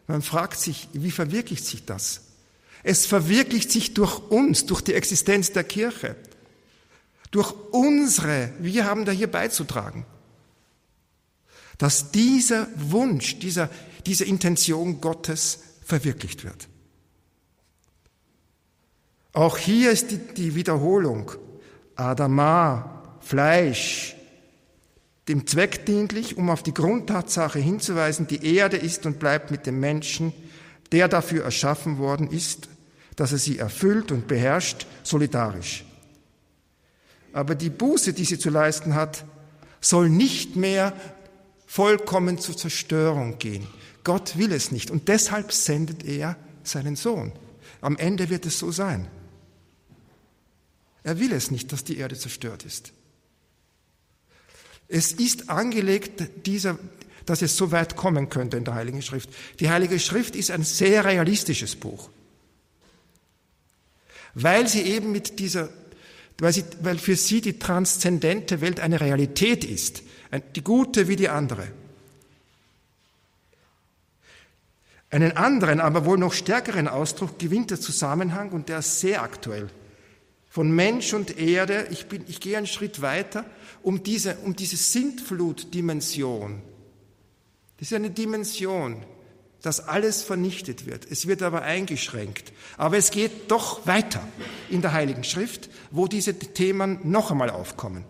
[0.07, 2.21] Man fragt sich, wie verwirklicht sich das?
[2.83, 6.15] Es verwirklicht sich durch uns, durch die Existenz der Kirche,
[7.31, 10.05] durch unsere, wir haben da hier beizutragen.
[11.79, 13.69] dass dieser Wunsch, dieser,
[14.05, 16.67] diese Intention Gottes verwirklicht wird.
[19.33, 21.31] Auch hier ist die, die Wiederholung.
[21.95, 24.15] Adama, Fleisch,
[25.29, 29.79] dem Zweck dienlich, um auf die Grundtatsache hinzuweisen, die Erde ist und bleibt mit dem
[29.79, 30.33] Menschen,
[30.91, 32.67] der dafür erschaffen worden ist,
[33.15, 35.85] dass er sie erfüllt und beherrscht, solidarisch.
[37.31, 39.23] Aber die Buße, die sie zu leisten hat,
[39.81, 40.93] soll nicht mehr
[41.67, 43.67] vollkommen zur Zerstörung gehen.
[44.03, 47.31] Gott will es nicht und deshalb sendet er seinen Sohn.
[47.81, 49.07] Am Ende wird es so sein.
[51.03, 52.93] Er will es nicht, dass die Erde zerstört ist.
[54.89, 56.77] Es ist angelegt, dieser,
[57.25, 59.29] dass es so weit kommen könnte in der Heiligen Schrift.
[59.59, 62.09] Die Heilige Schrift ist ein sehr realistisches Buch,
[64.33, 65.69] weil sie eben mit dieser,
[66.39, 70.01] weil, sie, weil für sie die transzendente Welt eine Realität ist,
[70.55, 71.67] die gute wie die andere.
[75.11, 79.69] Einen anderen, aber wohl noch stärkeren Ausdruck gewinnt der Zusammenhang und der ist sehr aktuell
[80.49, 81.87] von Mensch und Erde.
[81.91, 83.45] Ich, bin, ich gehe einen Schritt weiter,
[83.83, 86.61] um diese, um diese Sintflut-Dimension.
[87.77, 89.05] Das ist eine Dimension,
[89.61, 91.09] dass alles vernichtet wird.
[91.09, 92.53] Es wird aber eingeschränkt.
[92.77, 94.25] Aber es geht doch weiter
[94.69, 98.05] in der Heiligen Schrift, wo diese Themen noch einmal aufkommen.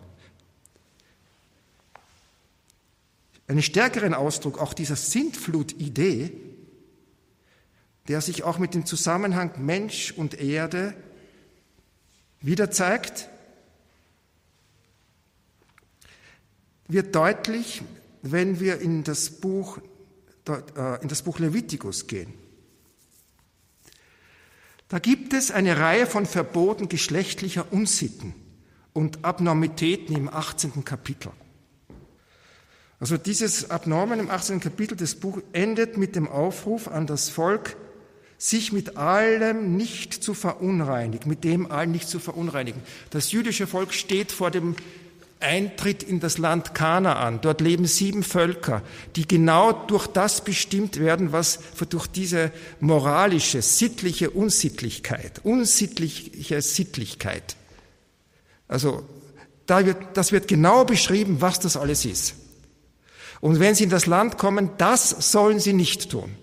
[3.48, 6.32] Einen stärkeren Ausdruck auch dieser Sintflut-Idee,
[8.06, 10.94] der sich auch mit dem Zusammenhang Mensch und Erde
[12.40, 13.28] wieder zeigt,
[16.92, 17.82] wird deutlich,
[18.22, 19.78] wenn wir in das Buch,
[20.48, 22.34] äh, in das Buch Levitikus gehen.
[24.88, 28.34] Da gibt es eine Reihe von Verboten geschlechtlicher Unsitten
[28.92, 30.84] und Abnormitäten im 18.
[30.84, 31.30] Kapitel.
[32.98, 34.60] Also dieses Abnormen im 18.
[34.60, 37.76] Kapitel des Buches endet mit dem Aufruf an das Volk,
[38.36, 42.82] sich mit allem nicht zu verunreinigen, mit dem allen nicht zu verunreinigen.
[43.10, 44.74] Das jüdische Volk steht vor dem
[45.40, 47.40] Eintritt in das Land Kanaan.
[47.40, 48.82] Dort leben sieben Völker,
[49.16, 57.56] die genau durch das bestimmt werden, was durch diese moralische, sittliche Unsittlichkeit, unsittliche Sittlichkeit.
[58.68, 59.02] Also,
[59.66, 62.34] da wird, das wird genau beschrieben, was das alles ist.
[63.40, 66.36] Und wenn sie in das Land kommen, das sollen sie nicht tun.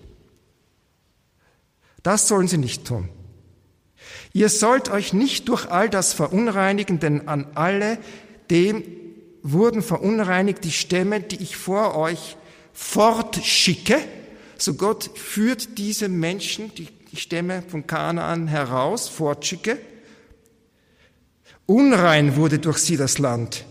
[2.03, 3.09] Das sollen sie nicht tun.
[4.33, 7.97] Ihr sollt euch nicht durch all das verunreinigen, denn an alle
[8.49, 8.83] dem
[9.43, 12.37] wurden verunreinigt die Stämme, die ich vor euch
[12.73, 13.99] fortschicke.
[14.57, 19.77] So Gott führt diese Menschen, die Stämme von Kanaan heraus, fortschicke.
[21.65, 23.65] Unrein wurde durch sie das Land.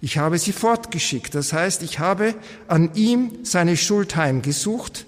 [0.00, 1.34] Ich habe sie fortgeschickt.
[1.34, 2.34] Das heißt, ich habe
[2.66, 5.06] an ihm seine Schuld heimgesucht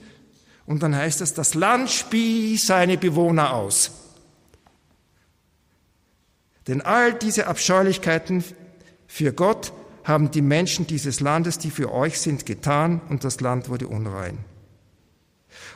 [0.67, 4.04] und dann heißt es, das Land spie seine Bewohner aus.
[6.67, 8.43] Denn all diese Abscheulichkeiten
[9.07, 9.73] für Gott
[10.05, 14.39] haben die Menschen dieses Landes, die für euch sind, getan und das Land wurde unrein.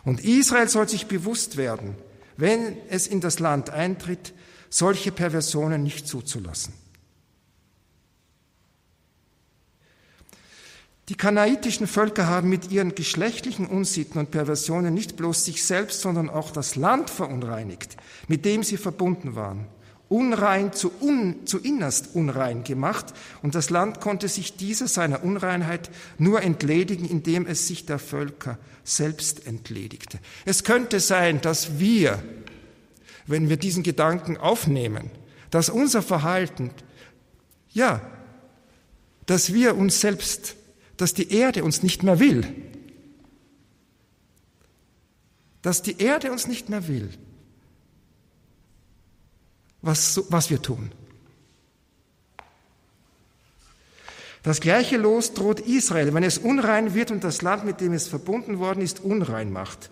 [0.05, 1.95] Und Israel soll sich bewusst werden,
[2.37, 4.33] wenn es in das Land eintritt,
[4.71, 6.73] solche Perversionen nicht zuzulassen.
[11.09, 16.29] Die kanaitischen Völker haben mit ihren geschlechtlichen Unsitten und Perversionen nicht bloß sich selbst, sondern
[16.29, 17.97] auch das Land verunreinigt,
[18.29, 19.67] mit dem sie verbunden waren.
[20.09, 23.07] Unrein zu, un, zu innerst unrein gemacht
[23.43, 28.59] und das Land konnte sich dieser seiner Unreinheit nur entledigen, indem es sich der Völker
[28.85, 30.19] selbst entledigte.
[30.47, 32.23] Es könnte sein, dass wir,
[33.27, 35.11] wenn wir diesen Gedanken aufnehmen,
[35.51, 36.71] dass unser Verhalten,
[37.71, 38.01] ja,
[39.27, 40.57] dass wir uns selbst
[40.99, 42.45] dass die Erde uns nicht mehr will.
[45.63, 47.11] Dass die Erde uns nicht mehr will.
[49.83, 50.91] Was, was wir tun.
[54.43, 58.09] Das gleiche Los droht Israel, wenn es unrein wird und das Land, mit dem es
[58.09, 59.91] verbunden worden ist, unrein macht.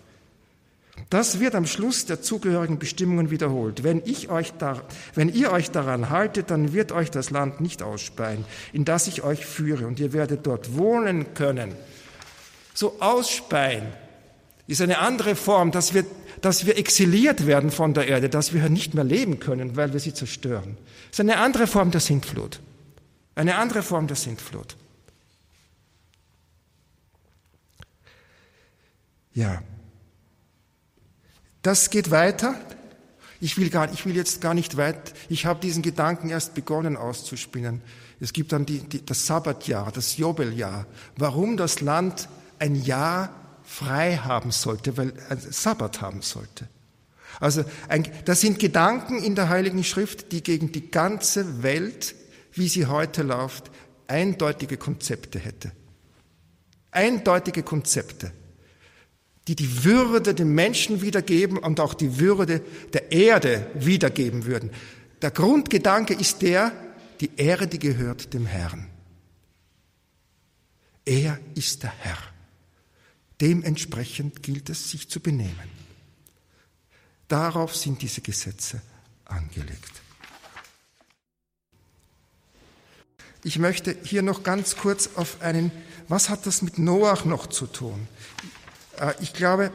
[1.09, 3.83] Das wird am Schluss der zugehörigen Bestimmungen wiederholt.
[3.83, 4.81] Wenn, ich euch da,
[5.13, 9.21] wenn ihr euch daran haltet, dann wird euch das Land nicht ausspeien, in das ich
[9.21, 11.73] euch führe, und ihr werdet dort wohnen können.
[12.73, 13.83] So ausspeien
[14.67, 16.05] ist eine andere Form, dass wir,
[16.41, 19.99] dass wir exiliert werden von der Erde, dass wir nicht mehr leben können, weil wir
[19.99, 20.77] sie zerstören.
[21.09, 22.59] Ist eine andere Form der Sintflut.
[23.35, 24.75] Eine andere Form der Sintflut.
[29.33, 29.61] Ja,
[31.61, 32.55] das geht weiter.
[33.39, 36.97] Ich will, gar, ich will jetzt gar nicht weit, ich habe diesen Gedanken erst begonnen
[36.97, 37.81] auszuspinnen.
[38.19, 40.87] Es gibt dann die, die, das Sabbatjahr, das Jobeljahr.
[41.17, 46.67] Warum das Land ein Jahr frei haben sollte, weil ein Sabbat haben sollte.
[47.39, 52.15] Also ein, das sind Gedanken in der Heiligen Schrift, die gegen die ganze Welt,
[52.53, 53.69] wie sie heute läuft,
[54.07, 55.71] eindeutige Konzepte hätte.
[56.91, 58.31] Eindeutige Konzepte
[59.47, 62.61] die die Würde dem Menschen wiedergeben und auch die Würde
[62.93, 64.71] der Erde wiedergeben würden.
[65.21, 66.71] Der Grundgedanke ist der,
[67.21, 68.89] die Erde gehört dem Herrn.
[71.05, 72.17] Er ist der Herr.
[73.41, 75.69] Dementsprechend gilt es, sich zu benehmen.
[77.27, 78.81] Darauf sind diese Gesetze
[79.25, 80.01] angelegt.
[83.43, 85.71] Ich möchte hier noch ganz kurz auf einen,
[86.07, 88.07] was hat das mit Noach noch zu tun?
[88.99, 89.71] Äh, ich glaube,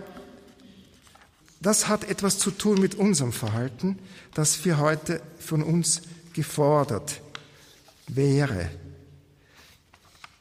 [1.60, 3.98] das hat etwas zu tun mit unserem Verhalten,
[4.34, 6.02] das wir heute von uns
[6.32, 7.20] gefordert
[8.08, 8.68] wäre.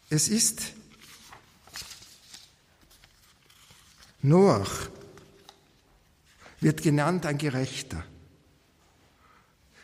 [0.09, 0.73] Es ist
[4.21, 4.89] Noach
[6.59, 8.03] wird genannt ein Gerechter.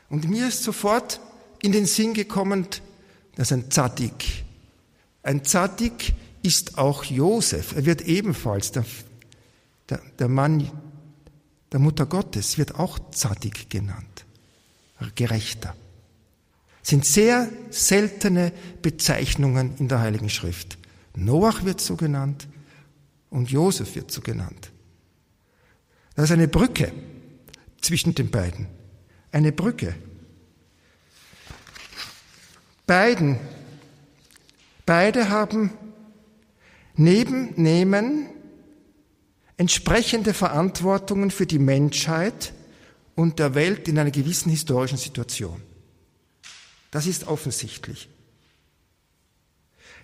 [0.09, 1.19] Und mir ist sofort
[1.61, 2.67] in den Sinn gekommen,
[3.35, 4.45] das ist ein Zadik.
[5.23, 6.13] Ein Zadik
[6.43, 7.75] ist auch Josef.
[7.75, 8.85] Er wird ebenfalls, der,
[9.89, 10.71] der, der Mann
[11.71, 14.25] der Mutter Gottes, wird auch Zadig genannt,
[15.15, 15.75] Gerechter.
[16.81, 20.77] Sind sehr seltene Bezeichnungen in der Heiligen Schrift.
[21.15, 22.47] Noach wird so genannt
[23.37, 24.71] und Josef wird so genannt.
[26.15, 26.91] Das ist eine Brücke
[27.79, 28.67] zwischen den beiden.
[29.31, 29.95] Eine Brücke.
[32.85, 33.39] Beiden,
[34.85, 35.71] beide haben
[36.99, 38.27] Neben nehmen
[39.55, 42.53] entsprechende Verantwortungen für die Menschheit
[43.13, 45.61] und der Welt in einer gewissen historischen Situation.
[46.89, 48.09] Das ist offensichtlich.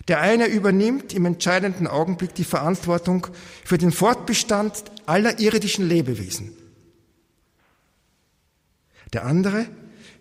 [0.08, 3.26] Der eine übernimmt im entscheidenden Augenblick die Verantwortung
[3.64, 6.52] für den Fortbestand aller irdischen Lebewesen.
[9.12, 9.66] Der andere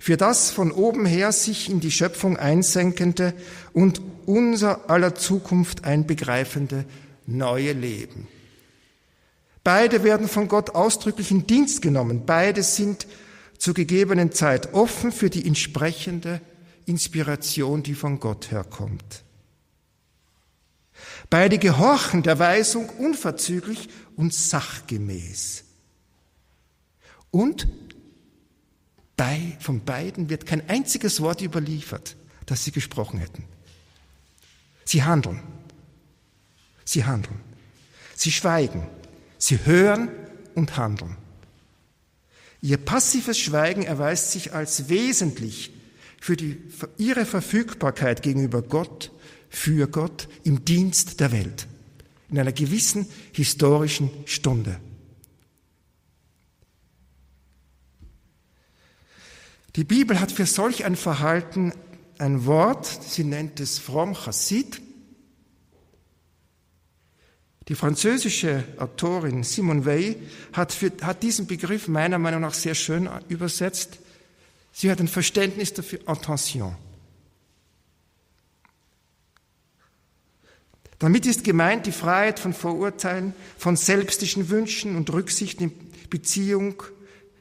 [0.04, 3.34] für das von oben her sich in die Schöpfung einsenkende
[3.72, 6.84] und unser aller Zukunft einbegreifende
[7.26, 8.28] neue Leben.
[9.64, 12.24] Beide werden von Gott ausdrücklich in Dienst genommen.
[12.26, 13.08] Beide sind
[13.58, 16.42] zur gegebenen Zeit offen für die entsprechende
[16.86, 19.24] Inspiration, die von Gott herkommt.
[21.34, 25.64] Beide gehorchen der Weisung unverzüglich und sachgemäß.
[27.32, 27.68] Und
[29.18, 33.46] bei, von beiden wird kein einziges Wort überliefert, das sie gesprochen hätten.
[34.86, 35.42] Sie handeln.
[36.86, 37.40] Sie handeln.
[38.14, 38.86] Sie schweigen.
[39.40, 40.10] Sie hören
[40.54, 41.18] und handeln.
[42.62, 45.74] Ihr passives Schweigen erweist sich als wesentlich
[46.22, 49.12] für die, für ihre Verfügbarkeit gegenüber Gott,
[49.54, 51.68] für Gott, im Dienst der Welt,
[52.30, 54.80] in einer gewissen historischen Stunde.
[59.76, 61.72] Die Bibel hat für solch ein Verhalten
[62.18, 64.82] ein Wort, sie nennt es fromm Chassid.
[67.68, 70.16] Die französische Autorin Simone Weil
[70.52, 74.00] hat, für, hat diesen Begriff meiner Meinung nach sehr schön übersetzt.
[74.72, 76.76] Sie hat ein Verständnis dafür, Attention.
[81.04, 86.82] Damit ist gemeint die Freiheit von Vorurteilen, von selbstischen Wünschen und Rücksichten in Beziehung,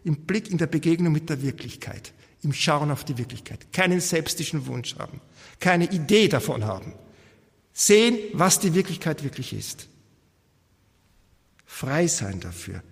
[0.02, 4.66] im Blick in der Begegnung mit der Wirklichkeit im Schauen auf die Wirklichkeit, keinen selbstischen
[4.66, 5.20] Wunsch haben,
[5.60, 6.92] keine Idee davon haben,
[7.72, 9.86] sehen, was die Wirklichkeit wirklich ist.
[11.64, 12.82] Frei sein dafür.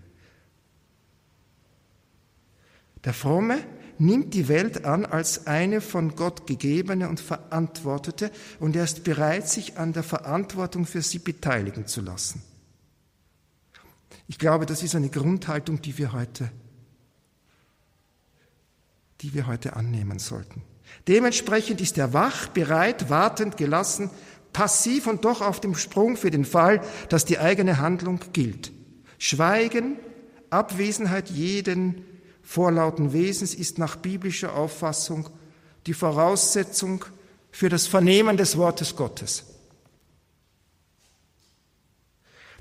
[3.02, 3.58] Der Fromme
[4.01, 9.48] nimmt die Welt an als eine von Gott gegebene und verantwortete und er ist bereit,
[9.48, 12.42] sich an der Verantwortung für sie beteiligen zu lassen.
[14.26, 16.51] Ich glaube, das ist eine Grundhaltung, die wir heute
[19.20, 20.62] die wir heute annehmen sollten.
[21.09, 24.11] Dementsprechend ist er wach, bereit, wartend, gelassen,
[24.53, 28.72] passiv und doch auf dem Sprung für den Fall, dass die eigene Handlung gilt.
[29.18, 29.96] Schweigen,
[30.48, 32.05] Abwesenheit jeden
[32.43, 35.28] vorlauten Wesens ist nach biblischer Auffassung
[35.86, 37.05] die Voraussetzung
[37.51, 39.45] für das Vernehmen des Wortes Gottes.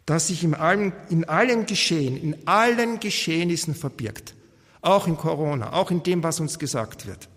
[0.05, 4.33] Das sich in allem, in allen Geschehen, in allen Geschehnissen verbirgt.
[4.81, 7.29] Auch in Corona, auch in dem, was uns gesagt wird.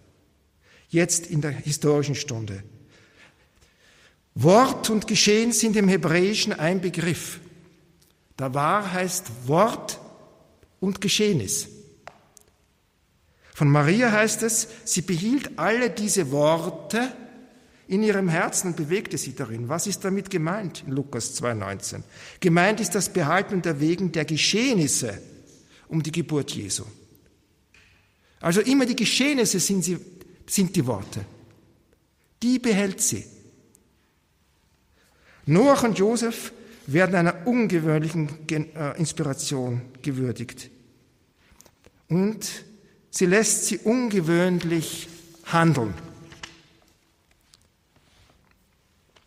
[0.88, 2.62] Jetzt in der historischen Stunde.
[4.34, 7.40] Wort und Geschehen sind im Hebräischen ein Begriff.
[8.36, 10.00] Da war heißt Wort
[10.80, 11.68] und Geschehnis.
[13.54, 17.12] Von Maria heißt es, sie behielt alle diese Worte
[17.86, 19.68] in ihrem Herzen und bewegte sie darin.
[19.68, 22.02] Was ist damit gemeint in Lukas 2.19?
[22.40, 25.20] Gemeint ist das Behalten und Erwägen der Geschehnisse
[25.88, 26.84] um die Geburt Jesu.
[28.40, 29.98] Also immer die Geschehnisse sind, sie,
[30.46, 31.24] sind die Worte.
[32.42, 33.24] Die behält sie.
[35.44, 36.52] Noach und Josef
[36.86, 40.70] werden einer ungewöhnlichen äh, Inspiration gewürdigt.
[42.08, 42.64] Und
[43.12, 45.08] sie lässt sie ungewöhnlich
[45.44, 45.94] handeln.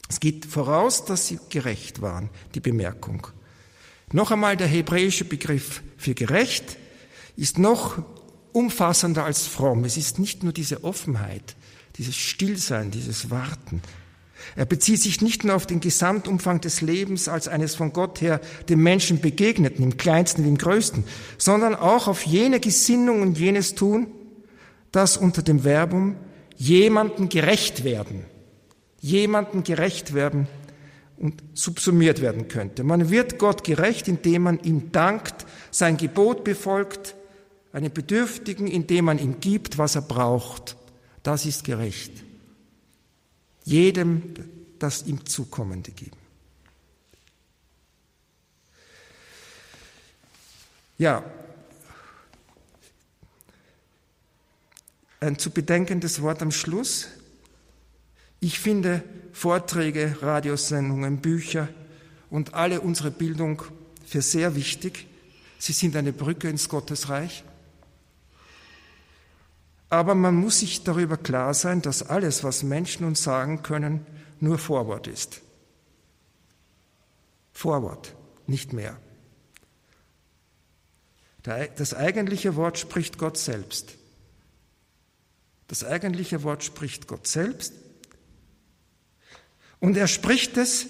[0.09, 3.27] Es geht voraus, dass sie gerecht waren, die Bemerkung.
[4.11, 6.77] Noch einmal der hebräische Begriff für gerecht
[7.38, 8.03] ist noch
[8.53, 9.83] umfassender als fromm.
[9.83, 11.55] Es ist nicht nur diese Offenheit,
[11.97, 13.81] dieses Stillsein, dieses Warten.
[14.55, 18.41] Er bezieht sich nicht nur auf den Gesamtumfang des Lebens als eines von Gott her
[18.69, 21.03] dem Menschen begegneten, im kleinsten wie im größten,
[21.38, 24.07] sondern auch auf jene Gesinnung und jenes Tun,
[24.91, 26.15] das unter dem Verbum
[26.57, 28.25] jemanden gerecht werden
[29.05, 30.47] jemandem gerecht werden
[31.17, 32.83] und subsumiert werden könnte.
[32.83, 37.15] Man wird Gott gerecht, indem man ihm dankt, sein Gebot befolgt,
[37.71, 40.75] einem Bedürftigen, indem man ihm gibt, was er braucht.
[41.21, 42.24] Das ist gerecht.
[43.66, 44.34] Jedem
[44.80, 46.18] das ihm Zukommende geben.
[50.97, 51.24] Ja,
[55.20, 57.07] ein zu bedenkendes Wort am Schluss.
[58.39, 59.03] Ich finde
[59.34, 61.68] Vorträge, Radiosendungen, Bücher
[62.30, 63.63] und alle unsere Bildung
[64.05, 65.07] für sehr wichtig.
[65.57, 67.43] Sie sind eine Brücke ins Gottesreich.
[69.95, 74.05] Aber man muss sich darüber klar sein, dass alles, was Menschen uns sagen können,
[74.41, 75.39] nur Vorwort ist.
[77.53, 78.13] Vorwort,
[78.45, 78.99] nicht mehr.
[81.43, 83.93] Das eigentliche Wort spricht Gott selbst.
[85.69, 87.71] Das eigentliche Wort spricht Gott selbst
[89.79, 90.87] und er spricht es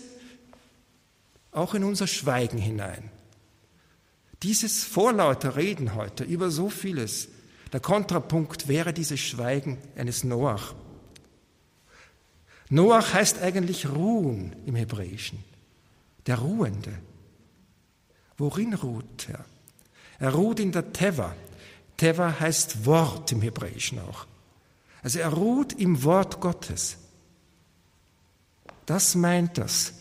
[1.51, 3.12] auch in unser Schweigen hinein.
[4.41, 7.28] Dieses vorlauter Reden heute über so vieles,
[7.76, 10.74] der Kontrapunkt wäre dieses Schweigen eines Noach.
[12.70, 15.44] Noach heißt eigentlich ruhen im Hebräischen,
[16.26, 16.98] der Ruhende.
[18.38, 19.44] Worin ruht er?
[20.20, 21.36] Er ruht in der Teva.
[21.98, 24.26] Teva heißt Wort im Hebräischen auch.
[25.04, 26.96] Also er ruht im Wort Gottes.
[28.86, 29.96] Das meint das.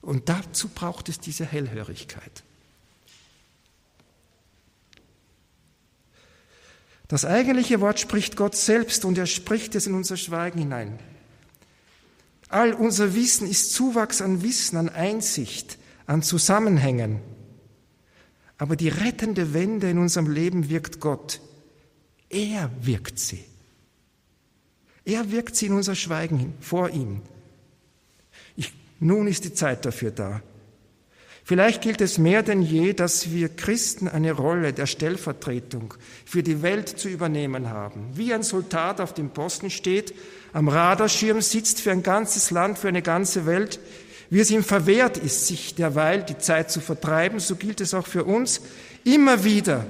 [0.00, 2.42] Und dazu braucht es diese Hellhörigkeit.
[7.10, 10.96] Das eigentliche Wort spricht Gott selbst und er spricht es in unser Schweigen hinein.
[12.48, 17.18] All unser Wissen ist Zuwachs an Wissen, an Einsicht, an Zusammenhängen.
[18.58, 21.40] Aber die rettende Wende in unserem Leben wirkt Gott.
[22.28, 23.44] Er wirkt sie.
[25.04, 27.22] Er wirkt sie in unser Schweigen vor ihm.
[29.00, 30.42] Nun ist die Zeit dafür da.
[31.44, 36.62] Vielleicht gilt es mehr denn je, dass wir Christen eine Rolle der Stellvertretung für die
[36.62, 38.08] Welt zu übernehmen haben.
[38.14, 40.14] Wie ein Soldat auf dem Posten steht,
[40.52, 43.80] am Radarschirm sitzt für ein ganzes Land, für eine ganze Welt,
[44.30, 48.06] wie es ihm verwehrt ist, sich derweil die Zeit zu vertreiben, so gilt es auch
[48.06, 48.60] für uns,
[49.04, 49.86] immer wieder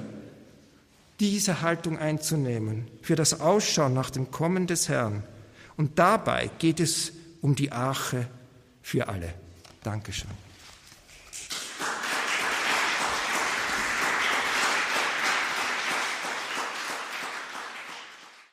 [1.19, 5.23] diese Haltung einzunehmen, für das Ausschauen nach dem Kommen des Herrn.
[5.77, 8.27] Und dabei geht es um die Arche
[8.81, 9.33] für alle.
[9.83, 10.40] Dankeschön.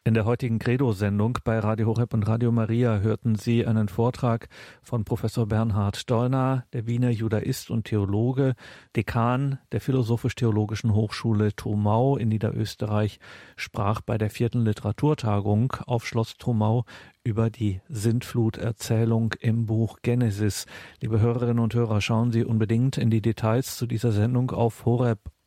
[0.08, 4.48] In der heutigen Credo-Sendung bei Radio Horeb und Radio Maria hörten Sie einen Vortrag
[4.80, 8.54] von Professor Bernhard Dollner, der Wiener Judaist und Theologe,
[8.96, 13.20] Dekan der Philosophisch-Theologischen Hochschule Trumau in Niederösterreich,
[13.56, 16.86] sprach bei der vierten Literaturtagung auf Schloss Trumau
[17.22, 20.64] über die Sintfluterzählung im Buch Genesis.
[21.02, 24.86] Liebe Hörerinnen und Hörer, schauen Sie unbedingt in die Details zu dieser Sendung auf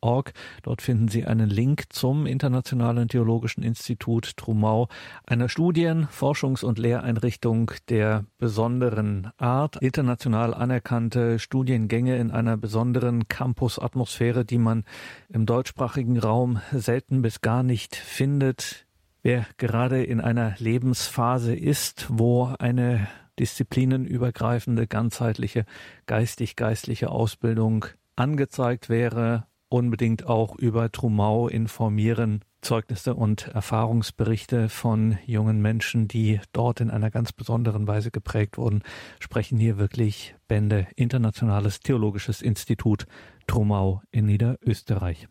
[0.02, 0.32] horeb.org.
[0.62, 4.88] Dort finden Sie einen Link zum Internationalen Theologischen Institut Trumau,
[5.26, 14.44] einer Studien-, Forschungs- und Lehreinrichtung der besonderen Art, international anerkannte Studiengänge in einer besonderen Campus-Atmosphäre,
[14.44, 14.84] die man
[15.28, 18.86] im deutschsprachigen Raum selten bis gar nicht findet.
[19.22, 23.06] Wer gerade in einer Lebensphase ist, wo eine
[23.38, 25.64] disziplinenübergreifende, ganzheitliche,
[26.06, 27.86] geistig-geistliche Ausbildung
[28.16, 32.44] angezeigt wäre, unbedingt auch über Trumau informieren.
[32.60, 38.82] Zeugnisse und Erfahrungsberichte von jungen Menschen, die dort in einer ganz besonderen Weise geprägt wurden,
[39.18, 43.06] sprechen hier wirklich Bände Internationales Theologisches Institut
[43.48, 45.26] Trumau in Niederösterreich.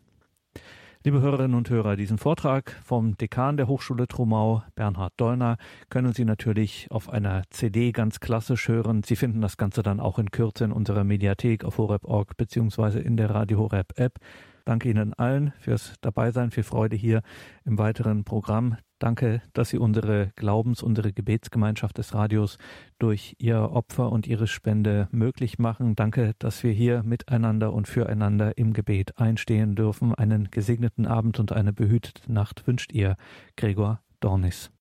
[1.04, 5.56] Liebe Hörerinnen und Hörer, diesen Vortrag vom Dekan der Hochschule Trumau, Bernhard Dollner,
[5.90, 9.02] können Sie natürlich auf einer CD ganz klassisch hören.
[9.02, 13.16] Sie finden das Ganze dann auch in Kürze in unserer Mediathek auf horeb.org beziehungsweise in
[13.16, 14.20] der Radio Horeb App.
[14.64, 17.22] Danke Ihnen allen fürs Dabeisein, für Freude hier
[17.64, 18.76] im weiteren Programm.
[18.98, 22.56] Danke, dass Sie unsere Glaubens-, unsere Gebetsgemeinschaft des Radios
[23.00, 25.96] durch Ihr Opfer und Ihre Spende möglich machen.
[25.96, 30.14] Danke, dass wir hier miteinander und füreinander im Gebet einstehen dürfen.
[30.14, 33.16] Einen gesegneten Abend und eine behütete Nacht wünscht Ihr
[33.56, 34.70] Gregor Dornis.